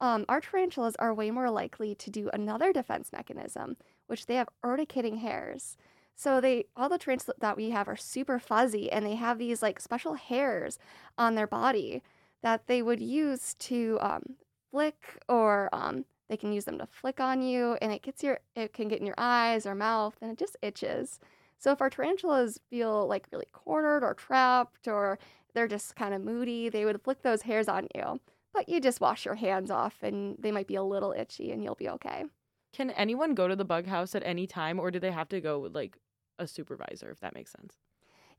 Um, 0.00 0.24
our 0.28 0.40
tarantulas 0.40 0.96
are 0.96 1.12
way 1.14 1.30
more 1.30 1.50
likely 1.50 1.94
to 1.94 2.10
do 2.10 2.30
another 2.32 2.72
defense 2.72 3.12
mechanism, 3.12 3.76
which 4.06 4.26
they 4.26 4.36
have 4.36 4.48
urticating 4.64 5.18
hairs. 5.18 5.76
So 6.20 6.38
they 6.38 6.66
all 6.76 6.90
the 6.90 6.98
tarantulas 6.98 7.38
that 7.40 7.56
we 7.56 7.70
have 7.70 7.88
are 7.88 7.96
super 7.96 8.38
fuzzy, 8.38 8.92
and 8.92 9.06
they 9.06 9.14
have 9.14 9.38
these 9.38 9.62
like 9.62 9.80
special 9.80 10.16
hairs 10.16 10.78
on 11.16 11.34
their 11.34 11.46
body 11.46 12.02
that 12.42 12.66
they 12.66 12.82
would 12.82 13.00
use 13.00 13.54
to 13.54 13.96
um, 14.02 14.36
flick 14.70 15.18
or 15.30 15.70
um, 15.72 16.04
they 16.28 16.36
can 16.36 16.52
use 16.52 16.66
them 16.66 16.76
to 16.76 16.84
flick 16.84 17.20
on 17.20 17.40
you 17.40 17.78
and 17.80 17.90
it 17.90 18.02
gets 18.02 18.22
your 18.22 18.38
it 18.54 18.74
can 18.74 18.86
get 18.86 19.00
in 19.00 19.06
your 19.06 19.14
eyes 19.16 19.64
or 19.64 19.74
mouth 19.74 20.14
and 20.20 20.30
it 20.30 20.36
just 20.36 20.58
itches. 20.60 21.20
So 21.56 21.72
if 21.72 21.80
our 21.80 21.88
tarantulas 21.88 22.60
feel 22.68 23.06
like 23.06 23.26
really 23.32 23.48
cornered 23.54 24.04
or 24.04 24.12
trapped 24.12 24.88
or 24.88 25.18
they're 25.54 25.68
just 25.68 25.96
kind 25.96 26.12
of 26.12 26.22
moody 26.22 26.68
they 26.68 26.84
would 26.84 27.00
flick 27.00 27.22
those 27.22 27.42
hairs 27.42 27.66
on 27.66 27.88
you. 27.94 28.20
But 28.52 28.68
you 28.68 28.78
just 28.78 29.00
wash 29.00 29.24
your 29.24 29.36
hands 29.36 29.70
off 29.70 30.02
and 30.02 30.36
they 30.38 30.52
might 30.52 30.66
be 30.66 30.74
a 30.74 30.82
little 30.82 31.14
itchy 31.16 31.50
and 31.50 31.64
you'll 31.64 31.76
be 31.76 31.88
okay. 31.88 32.24
Can 32.72 32.90
anyone 32.90 33.34
go 33.34 33.48
to 33.48 33.56
the 33.56 33.64
bug 33.64 33.86
house 33.86 34.14
at 34.14 34.22
any 34.24 34.46
time, 34.46 34.78
or 34.78 34.90
do 34.90 35.00
they 35.00 35.10
have 35.10 35.28
to 35.30 35.40
go 35.40 35.68
like 35.72 35.96
a 36.40 36.46
supervisor? 36.46 37.10
If 37.10 37.20
that 37.20 37.34
makes 37.34 37.52
sense. 37.52 37.74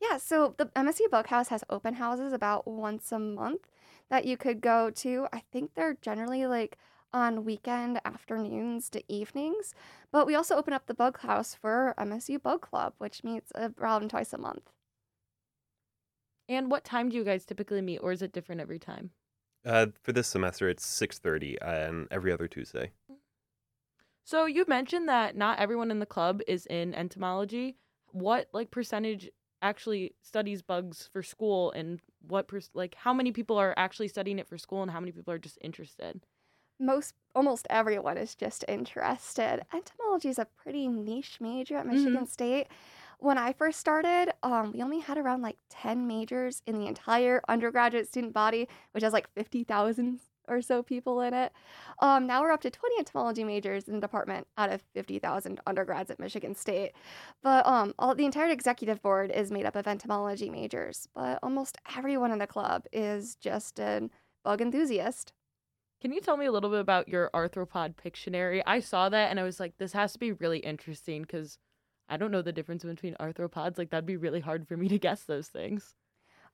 Yeah, 0.01 0.17
so 0.17 0.55
the 0.57 0.65
MSU 0.67 1.09
Bug 1.11 1.27
House 1.27 1.49
has 1.49 1.63
open 1.69 1.93
houses 1.93 2.33
about 2.33 2.67
once 2.67 3.11
a 3.11 3.19
month 3.19 3.67
that 4.09 4.25
you 4.25 4.35
could 4.35 4.59
go 4.59 4.89
to. 4.89 5.27
I 5.31 5.43
think 5.51 5.75
they're 5.75 5.97
generally 6.01 6.47
like 6.47 6.77
on 7.13 7.45
weekend 7.45 7.99
afternoons 8.05 8.89
to 8.89 9.03
evenings. 9.07 9.73
But 10.11 10.25
we 10.25 10.35
also 10.35 10.55
open 10.55 10.73
up 10.73 10.87
the 10.87 10.93
Bug 10.93 11.19
House 11.19 11.53
for 11.53 11.93
MSU 11.97 12.41
Bug 12.41 12.61
Club, 12.61 12.93
which 12.97 13.23
meets 13.23 13.51
around 13.55 14.09
twice 14.09 14.33
a 14.33 14.37
month. 14.37 14.71
And 16.49 16.71
what 16.71 16.83
time 16.83 17.09
do 17.09 17.15
you 17.15 17.23
guys 17.23 17.45
typically 17.45 17.81
meet, 17.81 17.99
or 17.99 18.11
is 18.11 18.21
it 18.21 18.33
different 18.33 18.61
every 18.61 18.79
time? 18.79 19.11
Uh, 19.63 19.87
for 20.01 20.11
this 20.11 20.27
semester, 20.27 20.67
it's 20.67 20.85
6.30 20.85 21.57
and 21.61 22.07
every 22.11 22.31
other 22.31 22.47
Tuesday. 22.47 22.91
So 24.23 24.45
you 24.45 24.65
mentioned 24.67 25.07
that 25.07 25.35
not 25.35 25.59
everyone 25.59 25.91
in 25.91 25.99
the 25.99 26.05
club 26.05 26.41
is 26.47 26.65
in 26.65 26.93
entomology. 26.93 27.77
What 28.11 28.49
like 28.53 28.71
percentage 28.71 29.29
actually 29.61 30.15
studies 30.21 30.61
bugs 30.61 31.09
for 31.11 31.23
school, 31.23 31.71
and 31.71 31.99
what 32.21 32.47
per- 32.47 32.61
like 32.73 32.95
how 32.95 33.13
many 33.13 33.31
people 33.31 33.57
are 33.57 33.73
actually 33.77 34.07
studying 34.07 34.39
it 34.39 34.47
for 34.47 34.57
school, 34.57 34.81
and 34.81 34.91
how 34.91 34.99
many 34.99 35.11
people 35.11 35.33
are 35.33 35.39
just 35.39 35.57
interested? 35.61 36.21
Most 36.79 37.13
almost 37.35 37.67
everyone 37.69 38.17
is 38.17 38.35
just 38.35 38.65
interested. 38.67 39.61
Entomology 39.73 40.29
is 40.29 40.39
a 40.39 40.45
pretty 40.45 40.87
niche 40.87 41.39
major 41.39 41.77
at 41.77 41.85
Michigan 41.87 42.25
State. 42.25 42.67
When 43.19 43.37
I 43.37 43.53
first 43.53 43.79
started, 43.79 44.33
um, 44.41 44.71
we 44.73 44.81
only 44.81 44.99
had 44.99 45.17
around 45.17 45.43
like 45.43 45.57
10 45.69 46.07
majors 46.07 46.63
in 46.65 46.79
the 46.79 46.87
entire 46.87 47.41
undergraduate 47.47 48.07
student 48.07 48.33
body, 48.33 48.67
which 48.93 49.03
has 49.03 49.13
like 49.13 49.29
50,000 49.35 50.19
or 50.47 50.61
so 50.61 50.83
people 50.83 51.21
in 51.21 51.33
it. 51.33 51.51
Um, 51.99 52.27
now 52.27 52.41
we're 52.41 52.51
up 52.51 52.61
to 52.61 52.69
20 52.69 52.95
entomology 52.99 53.43
majors 53.43 53.87
in 53.87 53.95
the 53.95 54.01
department 54.01 54.47
out 54.57 54.71
of 54.71 54.81
50,000 54.93 55.59
undergrads 55.65 56.11
at 56.11 56.19
Michigan 56.19 56.55
State. 56.55 56.93
But 57.41 57.65
um, 57.65 57.93
all 57.99 58.15
the 58.15 58.25
entire 58.25 58.49
executive 58.49 59.01
board 59.01 59.31
is 59.31 59.51
made 59.51 59.65
up 59.65 59.75
of 59.75 59.87
entomology 59.87 60.49
majors. 60.49 61.07
But 61.13 61.39
almost 61.43 61.77
everyone 61.97 62.31
in 62.31 62.39
the 62.39 62.47
club 62.47 62.85
is 62.91 63.35
just 63.35 63.79
a 63.79 64.09
bug 64.43 64.61
enthusiast. 64.61 65.33
Can 66.01 66.11
you 66.11 66.19
tell 66.19 66.37
me 66.37 66.47
a 66.47 66.51
little 66.51 66.71
bit 66.71 66.79
about 66.79 67.07
your 67.07 67.29
arthropod 67.33 67.93
Pictionary? 67.95 68.63
I 68.65 68.79
saw 68.79 69.09
that 69.09 69.29
and 69.29 69.39
I 69.39 69.43
was 69.43 69.59
like, 69.59 69.77
this 69.77 69.93
has 69.93 70.13
to 70.13 70.19
be 70.19 70.31
really 70.31 70.59
interesting 70.59 71.21
because 71.21 71.59
I 72.09 72.17
don't 72.17 72.31
know 72.31 72.41
the 72.41 72.51
difference 72.51 72.83
between 72.83 73.15
arthropods. 73.19 73.77
Like 73.77 73.91
that'd 73.91 74.05
be 74.05 74.17
really 74.17 74.39
hard 74.39 74.67
for 74.67 74.75
me 74.75 74.87
to 74.89 74.97
guess 74.97 75.23
those 75.23 75.47
things. 75.47 75.95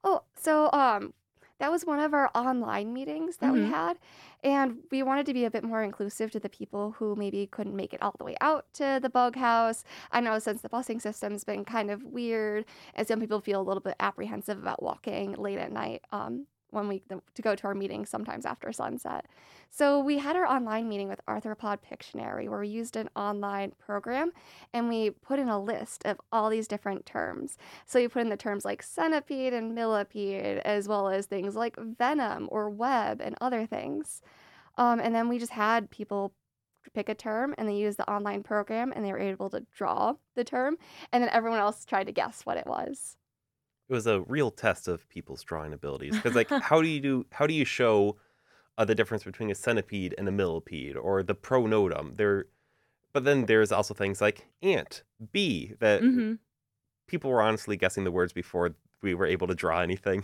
Oh, 0.03 0.23
so 0.35 0.69
um, 0.73 1.13
that 1.59 1.71
was 1.71 1.85
one 1.85 1.99
of 1.99 2.13
our 2.13 2.29
online 2.35 2.93
meetings 2.93 3.37
that 3.37 3.53
we 3.53 3.63
Mhm. 3.63 3.69
had, 3.69 3.97
and 4.43 4.79
we 4.91 5.03
wanted 5.03 5.25
to 5.27 5.33
be 5.33 5.45
a 5.45 5.51
bit 5.51 5.63
more 5.63 5.83
inclusive 5.83 6.31
to 6.31 6.39
the 6.39 6.49
people 6.49 6.91
who 6.93 7.15
maybe 7.15 7.47
couldn't 7.47 7.75
make 7.75 7.93
it 7.93 8.01
all 8.01 8.15
the 8.17 8.23
way 8.25 8.35
out 8.41 8.71
to 8.73 8.99
the 9.01 9.09
bug 9.09 9.35
house. 9.35 9.83
I 10.11 10.21
know 10.21 10.39
since 10.39 10.61
the 10.61 10.69
busing 10.69 11.01
system's 11.01 11.43
been 11.43 11.65
kind 11.65 11.89
of 11.91 12.03
weird, 12.03 12.65
and 12.93 13.07
some 13.07 13.19
people 13.19 13.41
feel 13.41 13.61
a 13.61 13.63
little 13.63 13.81
bit 13.81 13.95
apprehensive 13.99 14.57
about 14.59 14.83
walking 14.83 15.33
late 15.33 15.57
at 15.59 15.71
night. 15.71 16.03
Um, 16.11 16.47
when 16.71 16.87
we 16.87 17.01
to 17.35 17.41
go 17.41 17.55
to 17.55 17.67
our 17.67 17.73
meetings 17.73 18.09
sometimes 18.09 18.45
after 18.45 18.71
sunset. 18.71 19.25
So 19.69 19.99
we 19.99 20.17
had 20.17 20.35
our 20.35 20.45
online 20.45 20.87
meeting 20.87 21.07
with 21.07 21.25
Arthropod 21.27 21.79
Pictionary 21.79 22.49
where 22.49 22.59
we 22.59 22.67
used 22.67 22.95
an 22.95 23.09
online 23.15 23.73
program 23.79 24.31
and 24.73 24.89
we 24.89 25.09
put 25.09 25.39
in 25.39 25.49
a 25.49 25.61
list 25.61 26.03
of 26.05 26.19
all 26.31 26.49
these 26.49 26.67
different 26.67 27.05
terms. 27.05 27.57
So 27.85 27.99
you 27.99 28.09
put 28.09 28.21
in 28.21 28.29
the 28.29 28.37
terms 28.37 28.65
like 28.65 28.81
centipede 28.81 29.53
and 29.53 29.75
millipede, 29.75 30.59
as 30.59 30.87
well 30.87 31.09
as 31.09 31.25
things 31.25 31.55
like 31.55 31.75
venom 31.77 32.47
or 32.51 32.69
web 32.69 33.21
and 33.21 33.35
other 33.41 33.65
things. 33.65 34.21
Um, 34.77 34.99
and 34.99 35.13
then 35.13 35.27
we 35.27 35.39
just 35.39 35.51
had 35.51 35.89
people 35.89 36.33
pick 36.93 37.09
a 37.09 37.15
term 37.15 37.53
and 37.57 37.67
they 37.67 37.75
used 37.75 37.97
the 37.97 38.09
online 38.09 38.43
program 38.43 38.93
and 38.95 39.03
they 39.03 39.11
were 39.11 39.19
able 39.19 39.49
to 39.49 39.65
draw 39.75 40.13
the 40.35 40.43
term. 40.43 40.77
And 41.11 41.23
then 41.23 41.29
everyone 41.31 41.59
else 41.59 41.85
tried 41.85 42.05
to 42.05 42.13
guess 42.13 42.41
what 42.43 42.57
it 42.57 42.67
was. 42.67 43.16
It 43.89 43.93
was 43.93 44.07
a 44.07 44.21
real 44.21 44.51
test 44.51 44.87
of 44.87 45.07
people's 45.09 45.43
drawing 45.43 45.73
abilities 45.73 46.17
because, 46.17 46.35
like, 46.35 46.51
how 46.59 46.81
do 46.81 46.87
you 46.87 46.99
do? 46.99 47.25
How 47.31 47.47
do 47.47 47.53
you 47.53 47.65
show 47.65 48.17
uh, 48.77 48.85
the 48.85 48.95
difference 48.95 49.23
between 49.23 49.51
a 49.51 49.55
centipede 49.55 50.15
and 50.17 50.27
a 50.27 50.31
millipede 50.31 50.97
or 50.97 51.23
the 51.23 51.35
pronotum? 51.35 52.17
There, 52.17 52.47
but 53.13 53.25
then 53.25 53.45
there's 53.47 53.71
also 53.71 53.93
things 53.93 54.21
like 54.21 54.47
ant, 54.63 55.03
bee 55.33 55.73
that 55.79 56.03
Mm-hmm. 56.03 56.35
people 57.07 57.31
were 57.31 57.41
honestly 57.41 57.77
guessing 57.77 58.03
the 58.03 58.11
words 58.11 58.33
before 58.33 58.75
we 59.01 59.13
were 59.13 59.25
able 59.25 59.47
to 59.47 59.55
draw 59.55 59.79
anything. 59.81 60.23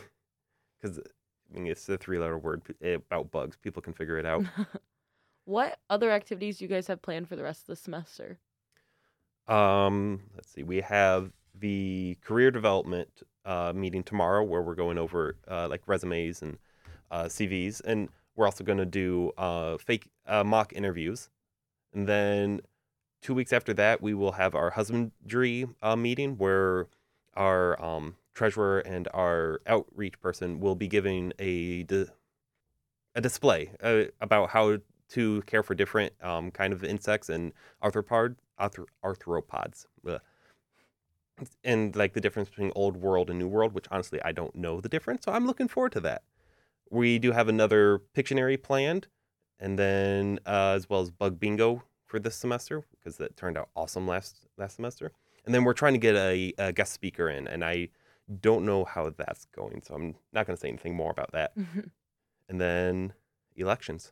because 0.82 1.00
I 1.00 1.54
mean 1.54 1.68
it's 1.68 1.88
a 1.90 1.98
three-letter 1.98 2.38
word 2.40 2.64
about 2.82 3.32
bugs. 3.32 3.58
People 3.58 3.82
can 3.82 3.94
figure 3.94 4.18
it 4.18 4.26
out. 4.26 4.48
what 5.46 5.80
other 5.90 6.12
activities 6.12 6.58
do 6.60 6.66
you 6.66 6.70
guys 6.70 6.88
have 6.88 7.02
planned 7.02 7.28
for 7.28 7.36
the 7.36 7.44
rest 7.44 7.62
of 7.64 7.68
the 7.68 7.76
semester? 7.76 8.40
Um, 9.48 10.30
let's 10.36 10.50
see. 10.50 10.64
We 10.64 10.82
have 10.82 11.32
the 11.54 12.18
career 12.22 12.52
development 12.52 13.24
uh, 13.46 13.74
meeting 13.76 14.04
tomorrow, 14.04 14.44
where 14.44 14.62
we're 14.62 14.76
going 14.76 14.98
over 14.98 15.36
uh, 15.50 15.68
like 15.70 15.82
resumes 15.88 16.42
and 16.42 16.58
uh, 17.12 17.26
CVs, 17.26 17.82
and 17.86 18.10
we're 18.36 18.46
also 18.46 18.64
going 18.64 18.78
to 18.78 18.86
do 18.86 19.32
uh, 19.38 19.78
fake 19.78 20.10
uh, 20.28 20.44
mock 20.44 20.74
interviews. 20.74 21.30
And 21.94 22.08
then 22.08 22.62
two 23.22 23.34
weeks 23.34 23.54
after 23.54 23.74
that, 23.76 24.02
we 24.02 24.14
will 24.14 24.34
have 24.34 24.56
our 24.56 24.72
husbandry 24.72 25.68
uh, 25.82 25.96
meeting, 25.96 26.38
where 26.38 26.88
our 27.36 27.82
um, 27.84 28.16
treasurer 28.34 28.80
and 28.80 29.08
our 29.14 29.62
outreach 29.68 30.20
person 30.20 30.60
will 30.60 30.76
be 30.76 30.88
giving 30.88 31.34
a 31.40 31.84
di- 31.84 32.06
a 33.16 33.22
display 33.22 33.70
about 34.22 34.50
how 34.50 34.78
to 35.10 35.42
care 35.44 35.62
for 35.62 35.76
different 35.76 36.14
um, 36.24 36.50
kind 36.50 36.74
of 36.74 36.84
insects 36.84 37.30
and 37.30 37.54
arthropod 37.84 38.36
arthro- 38.60 38.88
arthropods. 39.04 39.86
And 41.64 41.96
like 41.96 42.14
the 42.14 42.22
difference 42.22 42.50
between 42.50 42.72
old 42.76 42.98
world 42.98 43.30
and 43.30 43.40
new 43.40 43.48
world, 43.48 43.74
which 43.74 43.86
honestly 43.92 44.22
I 44.24 44.32
don't 44.32 44.56
know 44.56 44.82
the 44.82 44.90
difference, 44.90 45.26
so 45.26 45.32
I'm 45.32 45.48
looking 45.48 45.68
forward 45.68 45.92
to 45.94 46.00
that. 46.02 46.24
We 46.90 47.20
do 47.20 47.32
have 47.32 47.48
another 47.48 48.02
Pictionary 48.16 48.62
planned, 48.62 49.08
and 49.60 49.80
then 49.80 50.40
uh, 50.46 50.74
as 50.76 50.90
well 50.90 51.02
as 51.02 51.10
Bug 51.12 51.40
Bingo 51.40 51.84
for 52.06 52.20
this 52.20 52.36
semester 52.36 52.86
because 52.92 53.18
that 53.18 53.36
turned 53.36 53.58
out 53.58 53.70
awesome 53.76 54.08
last 54.08 54.46
last 54.58 54.76
semester. 54.76 55.12
And 55.46 55.54
then 55.54 55.64
we're 55.64 55.74
trying 55.74 55.94
to 55.94 56.00
get 56.00 56.16
a, 56.16 56.54
a 56.58 56.72
guest 56.72 56.94
speaker 56.94 57.30
in, 57.30 57.48
and 57.48 57.66
I 57.66 57.90
don't 58.40 58.66
know 58.66 58.86
how 58.86 59.10
that's 59.10 59.46
going, 59.46 59.82
so 59.84 59.96
I'm 59.96 60.16
not 60.32 60.48
going 60.48 60.56
to 60.56 60.60
say 60.62 60.70
anything 60.70 60.96
more 60.96 61.12
about 61.12 61.32
that. 61.34 61.54
And 62.50 62.60
then 62.60 63.14
elections. 63.56 64.12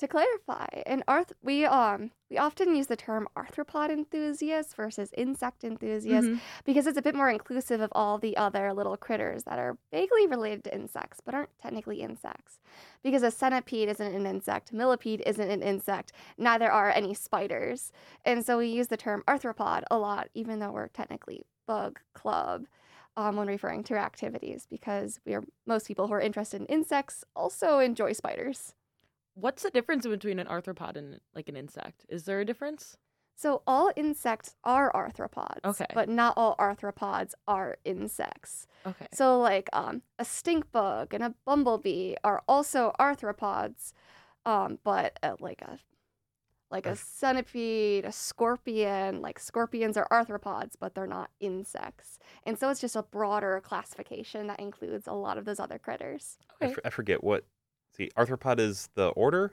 To 0.00 0.08
clarify, 0.08 0.66
in 0.86 1.04
arth 1.06 1.32
we 1.42 1.64
um 1.66 2.10
we 2.30 2.38
often 2.38 2.74
use 2.74 2.86
the 2.88 2.96
term 2.96 3.28
arthropod 3.36 3.90
enthusiast 3.90 4.74
versus 4.74 5.12
insect 5.16 5.62
enthusiast 5.62 6.30
Mhm. 6.30 6.40
because 6.64 6.86
it's 6.86 6.96
a 6.98 7.02
bit 7.02 7.14
more 7.14 7.28
inclusive 7.30 7.80
of 7.82 7.92
all 7.94 8.16
the 8.18 8.36
other 8.36 8.72
little 8.72 8.96
critters 8.96 9.44
that 9.44 9.58
are 9.58 9.76
vaguely 9.92 10.26
related 10.26 10.64
to 10.64 10.74
insects 10.74 11.20
but 11.20 11.34
aren't 11.34 11.56
technically 11.58 12.00
insects. 12.00 12.60
Because 13.02 13.22
a 13.22 13.30
centipede 13.30 13.90
isn't 13.90 14.14
an 14.14 14.26
insect, 14.26 14.72
millipede 14.72 15.22
isn't 15.26 15.50
an 15.50 15.62
insect, 15.62 16.12
neither 16.38 16.70
are 16.72 16.90
any 16.90 17.12
spiders. 17.14 17.92
And 18.24 18.44
so 18.44 18.56
we 18.58 18.68
use 18.68 18.88
the 18.88 18.96
term 18.96 19.22
arthropod 19.28 19.84
a 19.90 19.98
lot, 19.98 20.30
even 20.34 20.58
though 20.60 20.72
we're 20.72 20.88
technically 20.88 21.44
bug 21.66 22.00
club. 22.14 22.66
Um, 23.16 23.36
when 23.36 23.48
referring 23.48 23.82
to 23.84 23.94
our 23.94 24.00
activities, 24.00 24.66
because 24.70 25.20
we 25.26 25.34
are 25.34 25.44
most 25.66 25.86
people 25.86 26.06
who 26.06 26.14
are 26.14 26.20
interested 26.20 26.60
in 26.60 26.66
insects 26.68 27.22
also 27.36 27.80
enjoy 27.80 28.12
spiders. 28.14 28.74
What's 29.34 29.62
the 29.62 29.70
difference 29.70 30.06
between 30.06 30.38
an 30.38 30.46
arthropod 30.46 30.96
and 30.96 31.20
like 31.34 31.48
an 31.48 31.56
insect? 31.56 32.04
Is 32.08 32.24
there 32.24 32.40
a 32.40 32.44
difference? 32.44 32.96
So 33.36 33.62
all 33.66 33.90
insects 33.96 34.54
are 34.64 34.92
arthropods. 34.92 35.64
Okay. 35.64 35.86
But 35.94 36.08
not 36.10 36.34
all 36.36 36.56
arthropods 36.56 37.32
are 37.48 37.78
insects. 37.84 38.66
Okay. 38.86 39.06
So 39.12 39.40
like 39.40 39.68
um 39.72 40.02
a 40.18 40.24
stink 40.24 40.70
bug 40.72 41.14
and 41.14 41.22
a 41.22 41.34
bumblebee 41.46 42.16
are 42.22 42.42
also 42.46 42.92
arthropods, 43.00 43.92
um, 44.44 44.78
but 44.84 45.18
uh, 45.22 45.36
like 45.40 45.62
a 45.62 45.78
like 46.70 46.86
a 46.86 46.94
centipede, 46.94 48.04
a 48.04 48.12
scorpion, 48.12 49.20
like 49.22 49.38
scorpions 49.40 49.96
are 49.96 50.06
arthropods, 50.10 50.74
but 50.78 50.94
they're 50.94 51.06
not 51.06 51.30
insects. 51.40 52.18
And 52.44 52.56
so 52.58 52.68
it's 52.68 52.80
just 52.80 52.94
a 52.94 53.02
broader 53.02 53.60
classification 53.64 54.46
that 54.46 54.60
includes 54.60 55.08
a 55.08 55.12
lot 55.12 55.36
of 55.36 55.44
those 55.46 55.58
other 55.58 55.78
critters. 55.78 56.38
I, 56.60 56.66
Okay. 56.66 56.72
f- 56.74 56.78
I 56.84 56.90
forget 56.90 57.24
what. 57.24 57.44
See, 58.00 58.10
arthropod 58.16 58.58
is 58.60 58.88
the 58.94 59.08
order. 59.08 59.52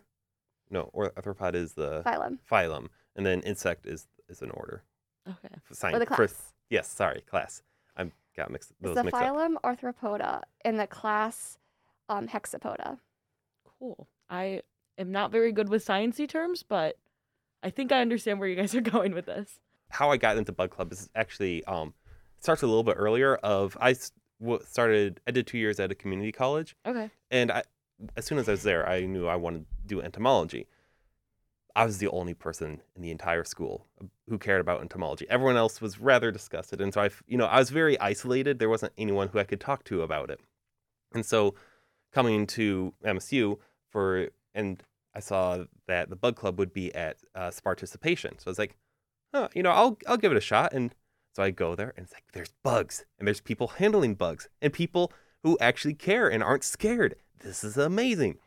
No, 0.70 0.90
or 0.94 1.10
arthropod 1.12 1.54
is 1.54 1.74
the 1.74 2.02
Phylum. 2.04 2.40
phylum, 2.50 2.88
and 3.18 3.26
then 3.26 3.42
insect 3.42 3.86
is 3.86 4.08
is 4.30 4.42
an 4.42 4.52
order. 4.52 4.84
Okay. 5.28 5.50
F- 5.54 5.62
Science, 5.76 5.96
Or 5.98 6.00
the 6.00 6.06
for- 6.06 6.16
class. 6.16 6.54
yes, 6.70 6.88
sorry, 6.88 7.22
class. 7.30 7.62
I 7.98 8.10
got 8.38 8.50
mixed. 8.52 8.72
It's 8.72 8.80
Those 8.82 8.96
the 8.96 9.04
mixed 9.04 9.22
up. 9.22 9.36
phylum 9.36 9.56
Arthropoda 9.66 10.44
and 10.64 10.80
the 10.80 10.88
class 10.88 11.58
um, 12.08 12.28
Hexapoda. 12.30 13.00
Cool. 13.80 14.08
I 14.30 14.62
am 14.98 15.12
not 15.12 15.30
very 15.32 15.52
good 15.52 15.68
with 15.68 15.86
sciencey 15.86 16.28
terms, 16.28 16.64
but 16.64 16.98
I 17.64 17.70
think 17.70 17.92
I 17.92 18.00
understand 18.00 18.40
where 18.40 18.48
you 18.48 18.56
guys 18.56 18.74
are 18.76 18.82
going 18.96 19.14
with 19.14 19.26
this. 19.26 19.60
How 19.90 20.10
I 20.10 20.16
got 20.16 20.38
into 20.38 20.54
Bug 20.54 20.70
Club 20.70 20.94
is 20.94 21.10
actually 21.16 21.66
um 21.66 21.94
it 22.38 22.44
starts 22.44 22.62
a 22.62 22.68
little 22.68 22.84
bit 22.84 22.96
earlier. 22.98 23.36
Of 23.36 23.76
I 23.82 23.92
s- 23.92 24.14
w- 24.40 24.62
started. 24.66 25.20
I 25.28 25.32
did 25.32 25.48
two 25.48 25.58
years 25.58 25.82
at 25.82 25.92
a 25.92 25.96
community 25.96 26.32
college, 26.32 26.78
Okay. 26.86 27.10
and 27.30 27.52
I 27.52 27.64
as 28.16 28.26
soon 28.26 28.38
as 28.38 28.48
I 28.48 28.52
was 28.52 28.64
there, 28.64 28.88
I 28.88 29.02
knew 29.02 29.28
I 29.28 29.36
wanted 29.36 29.66
to 29.70 29.88
do 29.88 30.02
entomology. 30.02 30.68
I 31.76 31.86
was 31.86 32.00
the 32.00 32.10
only 32.10 32.34
person 32.34 32.82
in 32.96 33.04
the 33.04 33.12
entire 33.12 33.44
school 33.44 33.86
who 34.28 34.40
cared 34.40 34.62
about 34.62 34.82
entomology. 34.82 35.28
Everyone 35.30 35.58
else 35.58 35.80
was 35.80 36.00
rather 36.00 36.32
disgusted, 36.32 36.82
and 36.82 36.94
so 36.94 37.02
I, 37.02 37.10
you 37.28 37.38
know, 37.38 37.46
I 37.46 37.60
was 37.60 37.70
very 37.70 38.00
isolated. 38.00 38.58
There 38.58 38.70
wasn't 38.70 38.94
anyone 38.98 39.28
who 39.28 39.40
I 39.40 39.44
could 39.44 39.62
talk 39.62 39.84
to 39.86 40.02
about 40.02 40.32
it, 40.32 40.40
and 41.14 41.26
so 41.26 41.54
coming 42.12 42.48
to 42.48 42.94
MSU 43.06 43.60
for 43.90 44.30
and 44.56 44.82
I 45.14 45.20
saw 45.20 45.66
that 45.88 46.10
the 46.10 46.16
Bug 46.16 46.36
Club 46.36 46.58
would 46.58 46.74
be 46.74 46.94
at 46.96 47.18
uh, 47.36 47.52
Sparticipation, 47.52 48.40
so 48.40 48.48
I 48.48 48.50
was 48.50 48.60
like, 48.60 48.76
huh, 49.34 49.50
you 49.54 49.62
know, 49.62 49.72
I'll 49.72 49.98
I'll 50.08 50.18
give 50.18 50.32
it 50.32 50.38
a 50.38 50.42
shot, 50.42 50.74
and 50.74 50.96
so 51.36 51.44
I 51.44 51.52
go 51.52 51.76
there, 51.76 51.94
and 51.96 52.06
it's 52.06 52.14
like 52.14 52.24
there's 52.34 52.54
bugs, 52.64 53.06
and 53.20 53.28
there's 53.28 53.42
people 53.42 53.68
handling 53.68 54.16
bugs, 54.16 54.50
and 54.64 54.74
people 54.74 55.14
who 55.44 55.58
actually 55.62 55.94
care 55.94 56.28
and 56.28 56.42
aren't 56.44 56.64
scared. 56.64 57.16
This 57.44 57.64
is 57.64 57.78
amazing. 57.78 58.38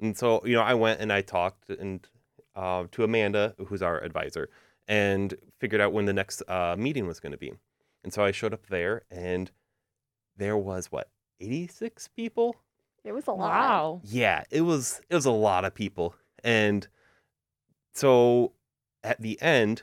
And 0.00 0.16
so, 0.16 0.40
you 0.44 0.54
know, 0.54 0.62
I 0.62 0.74
went 0.74 1.00
and 1.00 1.12
I 1.12 1.20
talked 1.20 1.68
and 1.70 2.06
uh, 2.56 2.84
to 2.92 3.04
Amanda, 3.04 3.54
who's 3.66 3.82
our 3.82 4.02
advisor, 4.02 4.48
and 4.88 5.34
figured 5.58 5.80
out 5.80 5.92
when 5.92 6.06
the 6.06 6.12
next 6.12 6.42
uh, 6.48 6.74
meeting 6.78 7.06
was 7.06 7.20
going 7.20 7.32
to 7.32 7.38
be. 7.38 7.52
And 8.02 8.12
so 8.12 8.24
I 8.24 8.30
showed 8.32 8.54
up 8.54 8.66
there, 8.66 9.02
and 9.10 9.50
there 10.36 10.56
was 10.56 10.86
what 10.90 11.10
86 11.38 12.08
people. 12.08 12.56
It 13.04 13.12
was 13.12 13.26
a 13.26 13.32
lot. 13.32 13.50
Wow. 13.50 14.00
Yeah, 14.04 14.44
it 14.50 14.62
was 14.62 15.00
it 15.08 15.14
was 15.14 15.26
a 15.26 15.30
lot 15.30 15.64
of 15.64 15.74
people, 15.74 16.14
and 16.42 16.86
so 17.94 18.52
at 19.02 19.20
the 19.20 19.40
end, 19.40 19.82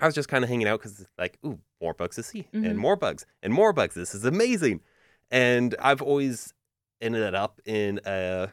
I 0.00 0.06
was 0.06 0.14
just 0.14 0.28
kind 0.28 0.44
of 0.44 0.50
hanging 0.50 0.68
out 0.68 0.80
because 0.80 1.06
like, 1.18 1.38
ooh, 1.44 1.58
more 1.80 1.94
bugs 1.94 2.16
to 2.16 2.22
see, 2.22 2.46
Mhm. 2.52 2.70
and 2.70 2.78
more 2.78 2.96
bugs, 2.96 3.26
and 3.42 3.52
more 3.52 3.72
bugs. 3.72 3.94
This 3.94 4.14
is 4.14 4.24
amazing, 4.24 4.80
and 5.30 5.74
I've 5.78 6.02
always 6.02 6.52
ended 7.00 7.34
up 7.34 7.60
in 7.64 8.00
a 8.06 8.50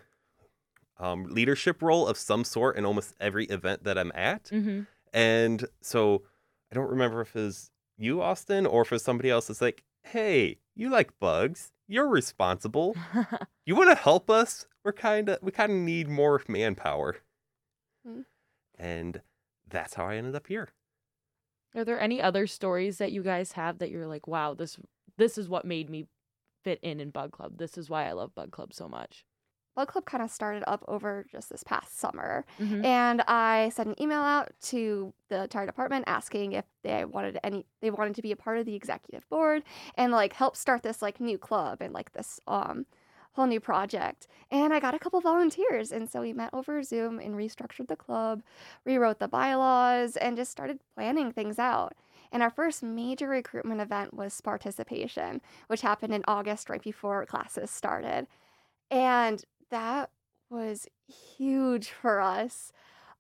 um, 0.97 1.25
leadership 1.25 1.81
role 1.81 2.07
of 2.07 2.17
some 2.17 2.43
sort 2.43 2.77
in 2.77 2.85
almost 2.85 3.15
every 3.19 3.45
event 3.45 3.83
that 3.83 3.97
I'm 3.97 4.11
at, 4.15 4.45
Mm-hmm. 4.45 4.81
and 5.13 5.65
so 5.81 6.23
I 6.71 6.75
don't 6.75 6.89
remember 6.89 7.21
if 7.21 7.35
it 7.35 7.39
was 7.41 7.71
you, 7.97 8.21
Austin, 8.21 8.65
or 8.65 8.81
if 8.81 8.87
it 8.91 8.95
was 8.95 9.03
somebody 9.03 9.29
else. 9.29 9.49
It's 9.49 9.61
like, 9.61 9.83
hey, 10.03 10.57
you 10.75 10.89
like 10.89 11.17
bugs? 11.19 11.71
You're 11.87 12.07
responsible 12.07 12.95
you 13.65 13.75
want 13.75 13.89
to 13.89 13.95
help 13.95 14.29
us 14.29 14.65
we're 14.85 14.93
kind 14.93 15.29
of 15.29 15.37
we 15.41 15.51
kind 15.51 15.71
of 15.71 15.77
need 15.77 16.07
more 16.07 16.41
manpower 16.47 17.17
Hmm. 18.05 18.21
and 18.79 19.21
that's 19.69 19.93
how 19.95 20.07
i 20.07 20.15
ended 20.15 20.33
up 20.33 20.47
here 20.47 20.69
Are 21.75 21.83
there 21.83 21.99
any 21.99 22.21
other 22.21 22.47
stories 22.47 22.97
that 22.99 23.11
you 23.11 23.21
guys 23.21 23.51
have 23.53 23.77
that 23.79 23.91
you're 23.91 24.07
like, 24.07 24.27
wow, 24.27 24.53
this 24.53 24.79
this 25.17 25.37
is 25.37 25.49
what 25.49 25.65
made 25.65 25.89
me 25.89 26.07
fit 26.63 26.79
in 26.81 26.99
in 26.99 27.09
Bug 27.11 27.31
Club. 27.31 27.57
This 27.57 27.77
is 27.77 27.89
why 27.89 28.07
I 28.07 28.13
love 28.13 28.33
Bug 28.35 28.51
Club 28.51 28.73
so 28.73 28.87
much. 28.87 29.25
Bug 29.75 29.87
Club 29.87 30.05
kind 30.05 30.23
of 30.23 30.29
started 30.29 30.63
up 30.67 30.85
over 30.87 31.25
just 31.31 31.49
this 31.49 31.63
past 31.63 31.97
summer. 31.97 32.45
Mhm. 32.59 32.85
And 32.85 33.21
I 33.21 33.69
sent 33.69 33.89
an 33.89 34.01
email 34.01 34.21
out 34.21 34.51
to 34.63 35.13
the 35.29 35.43
entire 35.43 35.65
department 35.65 36.05
asking 36.07 36.51
if 36.51 36.65
they 36.83 37.05
wanted 37.05 37.39
any 37.43 37.65
they 37.81 37.89
wanted 37.89 38.13
to 38.15 38.21
be 38.21 38.31
a 38.31 38.35
part 38.35 38.59
of 38.59 38.65
the 38.65 38.75
executive 38.75 39.27
board 39.29 39.63
and 39.95 40.11
like 40.11 40.33
help 40.33 40.55
start 40.55 40.83
this 40.83 41.01
like 41.01 41.19
new 41.19 41.37
club 41.39 41.81
and 41.81 41.91
like 41.93 42.11
this 42.13 42.39
um 42.47 42.85
whole 43.33 43.47
new 43.47 43.59
project. 43.59 44.27
And 44.51 44.71
I 44.75 44.79
got 44.79 44.93
a 44.93 44.99
couple 44.99 45.19
volunteers 45.19 45.91
and 45.91 46.07
so 46.07 46.21
we 46.21 46.33
met 46.33 46.51
over 46.53 46.83
Zoom 46.83 47.17
and 47.19 47.33
restructured 47.33 47.87
the 47.87 47.95
club, 47.95 48.43
rewrote 48.85 49.17
the 49.17 49.27
bylaws 49.27 50.15
and 50.17 50.37
just 50.37 50.51
started 50.51 50.79
planning 50.93 51.31
things 51.31 51.57
out. 51.57 51.95
And 52.33 52.43
our 52.43 52.49
first 52.49 52.83
major 52.83 53.29
recruitment 53.29 53.79
event 53.79 54.13
was 54.13 54.33
Sparticipation, 54.33 55.39
which 55.67 55.81
happened 55.81 56.13
in 56.13 56.25
August 56.27 56.69
right 56.69 56.83
before 56.83 57.25
classes 57.27 57.71
started. 57.71 58.27
And 58.91 59.43
that 59.69 60.11
was 60.49 60.87
huge 61.07 61.89
for 61.89 62.21
us. 62.21 62.71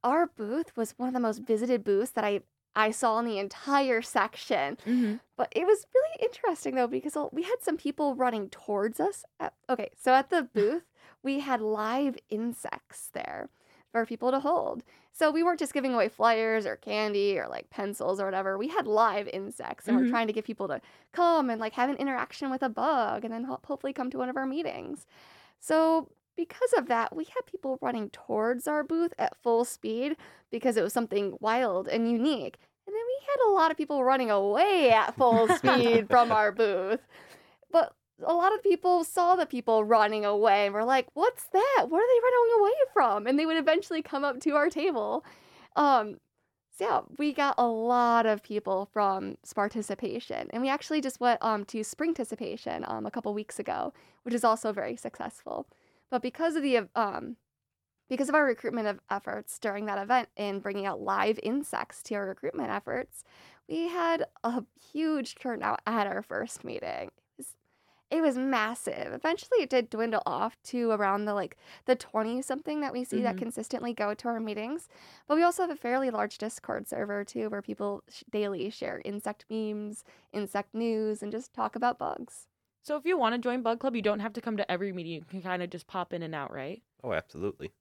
Our 0.03 0.27
booth 0.27 0.75
was 0.75 0.93
one 0.97 1.07
of 1.07 1.13
the 1.13 1.19
most 1.21 1.39
visited 1.39 1.83
booths 1.83 2.11
that 2.11 2.25
I 2.25 2.41
I 2.75 2.89
saw 2.89 3.19
in 3.19 3.25
the 3.25 3.37
entire 3.37 4.01
section. 4.01 4.77
Mhm. 4.85 5.19
But 5.37 5.49
it 5.55 5.67
was 5.67 5.85
really 5.93 6.25
interesting 6.25 6.73
though 6.75 6.87
because 6.87 7.15
we 7.31 7.43
had 7.43 7.61
some 7.61 7.77
people 7.77 8.15
running 8.15 8.49
towards 8.49 8.99
us. 8.99 9.23
At, 9.39 9.53
okay, 9.69 9.91
so 9.95 10.13
at 10.15 10.31
the 10.31 10.41
booth, 10.53 10.83
we 11.21 11.39
had 11.41 11.61
live 11.61 12.17
insects 12.29 13.09
there. 13.13 13.49
For 13.93 14.05
people 14.05 14.31
to 14.31 14.39
hold. 14.41 14.83
So 15.13 15.29
we 15.31 15.43
weren't 15.43 15.59
just 15.59 15.73
giving 15.73 15.93
away 15.93 16.09
flyers 16.09 16.65
or 16.65 16.75
candy 16.75 17.37
or 17.39 17.47
like 17.47 17.69
pencils 17.69 18.19
or 18.19 18.25
whatever. 18.25 18.57
We 18.57 18.67
had 18.67 18.87
live 18.87 19.27
insects 19.31 19.87
and 19.87 19.95
Mhm. 19.95 20.01
we're 20.01 20.09
trying 20.09 20.27
to 20.27 20.33
get 20.33 20.43
people 20.43 20.67
to 20.67 20.81
come 21.13 21.49
and 21.51 21.61
like 21.61 21.73
have 21.73 21.89
an 21.89 21.97
interaction 21.97 22.49
with 22.49 22.63
a 22.63 22.69
bug 22.69 23.23
and 23.23 23.31
then 23.33 23.43
ho- 23.45 23.59
hopefully 23.65 23.93
come 23.93 24.09
to 24.09 24.17
one 24.17 24.27
of 24.29 24.35
our 24.35 24.47
meetings. 24.47 25.05
So 25.59 26.09
because 26.35 26.73
of 26.75 26.87
that, 26.87 27.15
we 27.15 27.25
had 27.25 27.45
people 27.45 27.77
running 27.79 28.09
towards 28.09 28.67
our 28.67 28.83
booth 28.83 29.13
at 29.19 29.37
full 29.37 29.63
speed 29.63 30.17
because 30.49 30.75
it 30.77 30.81
was 30.83 30.91
something 30.93 31.37
wild 31.39 31.87
and 31.87 32.11
unique. 32.11 32.57
And 32.87 32.93
then 32.95 33.03
we 33.05 33.25
had 33.27 33.49
a 33.49 33.53
lot 33.53 33.69
of 33.69 33.77
people 33.77 34.03
running 34.03 34.31
away 34.31 34.89
at 34.91 35.15
full 35.15 35.47
speed 35.59 36.09
from 36.09 36.31
our 36.31 36.51
booth. 36.51 36.99
But 37.71 37.93
a 38.25 38.33
lot 38.33 38.53
of 38.53 38.63
people 38.63 39.03
saw 39.03 39.35
the 39.35 39.45
people 39.45 39.83
running 39.83 40.25
away 40.25 40.65
and 40.65 40.73
were 40.73 40.85
like, 40.85 41.07
"What's 41.13 41.45
that? 41.47 41.85
What 41.89 42.01
are 42.01 42.07
they 42.07 42.21
running 42.23 42.59
away 42.59 42.71
from?" 42.93 43.27
And 43.27 43.39
they 43.39 43.45
would 43.45 43.57
eventually 43.57 44.01
come 44.01 44.23
up 44.23 44.39
to 44.41 44.51
our 44.55 44.69
table. 44.69 45.25
Um, 45.75 46.19
so 46.71 46.85
yeah, 46.85 47.01
we 47.19 47.33
got 47.33 47.55
a 47.57 47.67
lot 47.67 48.25
of 48.25 48.41
people 48.41 48.87
from 48.91 49.37
Sparticipation, 49.45 50.47
and 50.51 50.61
we 50.61 50.69
actually 50.69 51.01
just 51.01 51.19
went 51.19 51.39
um 51.43 51.65
to 51.65 51.79
Springticipation 51.81 52.89
um 52.89 53.05
a 53.05 53.11
couple 53.11 53.33
weeks 53.33 53.59
ago, 53.59 53.93
which 54.23 54.33
is 54.33 54.43
also 54.43 54.71
very 54.73 54.95
successful. 54.95 55.67
But 56.09 56.21
because 56.21 56.55
of 56.55 56.63
the 56.63 56.87
um 56.95 57.37
because 58.09 58.29
of 58.29 58.35
our 58.35 58.45
recruitment 58.45 58.87
of 58.87 58.99
efforts 59.09 59.57
during 59.59 59.85
that 59.85 59.97
event 59.97 60.29
and 60.37 60.61
bringing 60.61 60.85
out 60.85 61.01
live 61.01 61.39
insects 61.41 62.03
to 62.03 62.15
our 62.15 62.27
recruitment 62.27 62.69
efforts, 62.69 63.23
we 63.67 63.87
had 63.87 64.25
a 64.43 64.63
huge 64.91 65.35
turnout 65.35 65.81
at 65.87 66.05
our 66.07 66.21
first 66.21 66.63
meeting. 66.63 67.09
It 68.13 68.21
was, 68.21 68.37
massive. 68.37 69.11
Eventually, 69.11 69.63
it 69.63 69.69
did 69.71 69.89
dwindle 69.89 70.21
off 70.25 70.55
to 70.65 70.91
around 70.91 71.25
the 71.25 71.33
like 71.33 71.57
the 71.85 71.95
twenty 71.95 72.41
something 72.43 72.79
that 72.81 72.93
we 72.93 73.03
see 73.03 73.21
that 73.23 73.35
Mhm. 73.35 73.39
consistently 73.39 73.91
go 73.93 74.13
to 74.13 74.27
our 74.27 74.39
meetings. 74.39 74.87
But 75.27 75.35
we 75.37 75.41
also 75.43 75.63
have 75.63 75.71
a 75.71 75.75
fairly 75.75 76.11
large 76.11 76.37
Discord 76.37 76.87
server 76.87 77.23
too, 77.25 77.49
where 77.49 77.63
people 77.63 78.03
sh- 78.09 78.23
daily 78.29 78.69
share 78.69 79.01
insect 79.03 79.45
memes, 79.49 80.03
insect 80.31 80.75
news, 80.75 81.23
and 81.23 81.31
just 81.31 81.53
talk 81.53 81.75
about 81.75 81.97
bugs. 81.97 82.47
So 82.83 82.97
if 82.97 83.05
you 83.05 83.17
want 83.17 83.33
to 83.33 83.39
join 83.39 83.63
Bug 83.63 83.79
Club, 83.79 83.95
you 83.95 84.01
don't 84.03 84.19
have 84.19 84.33
to 84.33 84.41
come 84.41 84.57
to 84.57 84.71
every 84.71 84.91
meeting. 84.93 85.13
You 85.13 85.21
can 85.25 85.41
kind 85.41 85.63
of 85.63 85.69
just 85.71 85.87
pop 85.87 86.13
in 86.13 86.21
and 86.21 86.35
out, 86.35 86.51
right? 86.53 86.83
Oh, 87.03 87.13
absolutely. 87.13 87.71